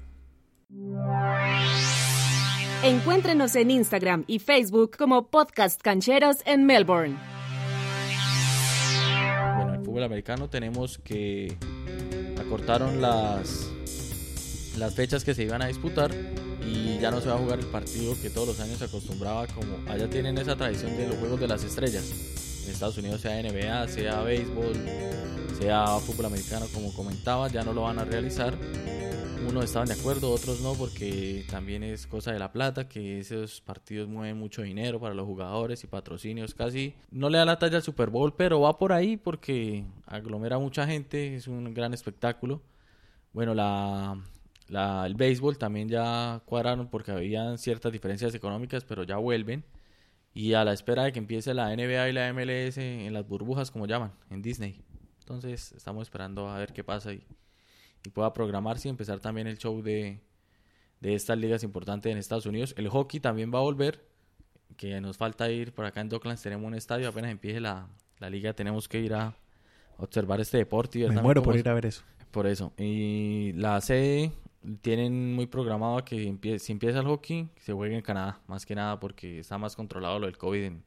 [2.84, 7.15] Encuéntrenos en Instagram y Facebook como Podcast Cancheros en Melbourne.
[9.55, 11.55] Bueno, en el fútbol americano tenemos que
[12.39, 13.67] acortaron las
[14.78, 16.11] las fechas que se iban a disputar
[16.66, 19.47] y ya no se va a jugar el partido que todos los años se acostumbraba
[19.47, 22.62] como allá tienen esa tradición de los juegos de las estrellas.
[22.66, 24.76] En Estados Unidos sea NBA, sea béisbol,
[25.59, 28.55] sea fútbol americano como comentaba, ya no lo van a realizar.
[29.47, 33.59] Unos estaban de acuerdo, otros no, porque también es cosa de la plata, que esos
[33.62, 36.93] partidos mueven mucho dinero para los jugadores y patrocinios casi.
[37.09, 40.86] No le da la talla al Super Bowl, pero va por ahí porque aglomera mucha
[40.86, 42.62] gente, es un gran espectáculo.
[43.34, 44.22] Bueno, la,
[44.72, 49.63] la- el béisbol también ya cuadraron porque habían ciertas diferencias económicas, pero ya vuelven.
[50.34, 53.69] Y a la espera de que empiece la NBA y la MLS en las burbujas,
[53.69, 54.82] como llaman, en Disney.
[55.19, 57.24] Entonces estamos esperando a ver qué pasa y,
[58.05, 60.22] y pueda programarse y empezar también el show de,
[61.01, 62.74] de estas ligas importantes en Estados Unidos.
[62.78, 64.05] El hockey también va a volver,
[64.78, 67.88] que nos falta ir por acá en Docklands, tenemos un estadio, apenas empiece la,
[68.19, 69.36] la liga tenemos que ir a
[69.97, 72.03] observar este deporte y Me muero por ir a ver eso.
[72.32, 72.72] por eso.
[72.78, 74.32] Y la sede
[74.82, 78.76] tienen muy programado que empie- si empieza el hockey, se juegue en Canadá, más que
[78.76, 80.84] nada porque está más controlado lo del COVID en,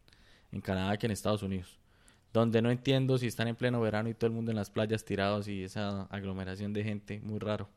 [0.52, 1.78] en Canadá que en Estados Unidos.
[2.32, 5.04] Donde no entiendo si están en pleno verano y todo el mundo en las playas
[5.04, 7.68] tirados y esa aglomeración de gente, muy raro.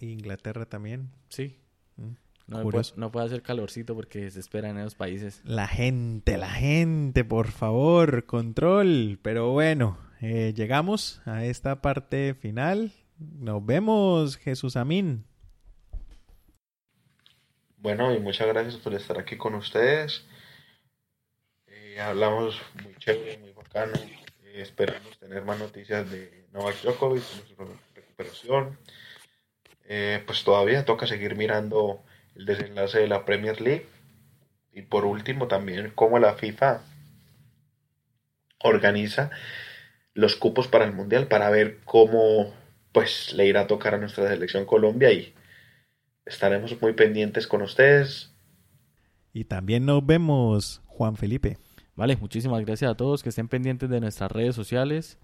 [0.00, 1.08] Inglaterra también.
[1.28, 1.56] Sí.
[1.96, 2.12] Mm,
[2.48, 5.40] No, puede, no puede hacer calorcito porque se espera en esos países.
[5.44, 9.18] La gente, la gente, por favor, control.
[9.22, 12.92] Pero bueno, eh, llegamos a esta parte final.
[13.20, 15.26] Nos vemos, Jesús Amín.
[17.76, 20.24] Bueno, y muchas gracias por estar aquí con ustedes.
[21.66, 23.92] Eh, hablamos muy chévere, muy bacano.
[24.42, 27.56] Eh, esperamos tener más noticias de Novak Djokovic, su
[27.94, 28.78] recuperación.
[29.84, 32.02] Eh, pues todavía toca seguir mirando
[32.36, 33.86] el desenlace de la Premier League.
[34.72, 36.82] Y por último también cómo la FIFA
[38.62, 39.30] organiza
[40.14, 42.54] los cupos para el Mundial para ver cómo
[42.92, 45.34] pues le irá a tocar a nuestra selección Colombia y
[46.26, 48.32] estaremos muy pendientes con ustedes.
[49.32, 51.58] Y también nos vemos, Juan Felipe.
[51.94, 55.18] Vale, muchísimas gracias a todos que estén pendientes de nuestras redes sociales.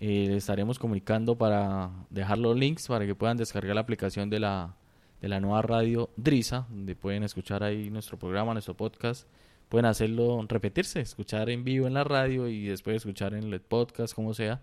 [0.00, 4.40] Eh, les estaremos comunicando para dejar los links para que puedan descargar la aplicación de
[4.40, 4.74] la,
[5.20, 9.28] de la nueva radio Drisa, donde pueden escuchar ahí nuestro programa, nuestro podcast.
[9.68, 14.14] Pueden hacerlo, repetirse, escuchar en vivo en la radio y después escuchar en el podcast,
[14.14, 14.60] como sea.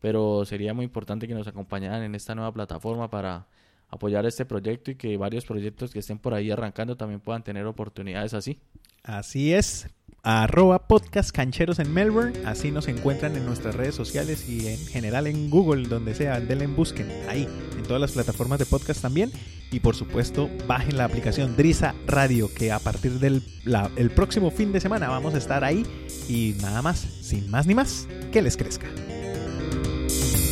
[0.00, 3.46] Pero sería muy importante que nos acompañaran en esta nueva plataforma para
[3.88, 7.66] apoyar este proyecto y que varios proyectos que estén por ahí arrancando también puedan tener
[7.66, 8.58] oportunidades así.
[9.02, 9.88] Así es,
[10.24, 12.32] arroba podcast en Melbourne.
[12.44, 16.40] Así nos encuentran en nuestras redes sociales y en general en Google, donde sea.
[16.40, 19.30] Denle en busquen ahí, en todas las plataformas de podcast también.
[19.70, 23.42] Y por supuesto, bajen la aplicación Drisa Radio, que a partir del
[23.96, 25.84] el próximo fin de semana vamos a estar ahí.
[26.28, 28.88] Y nada más, sin más ni más, que les crezca.
[30.08, 30.45] thank you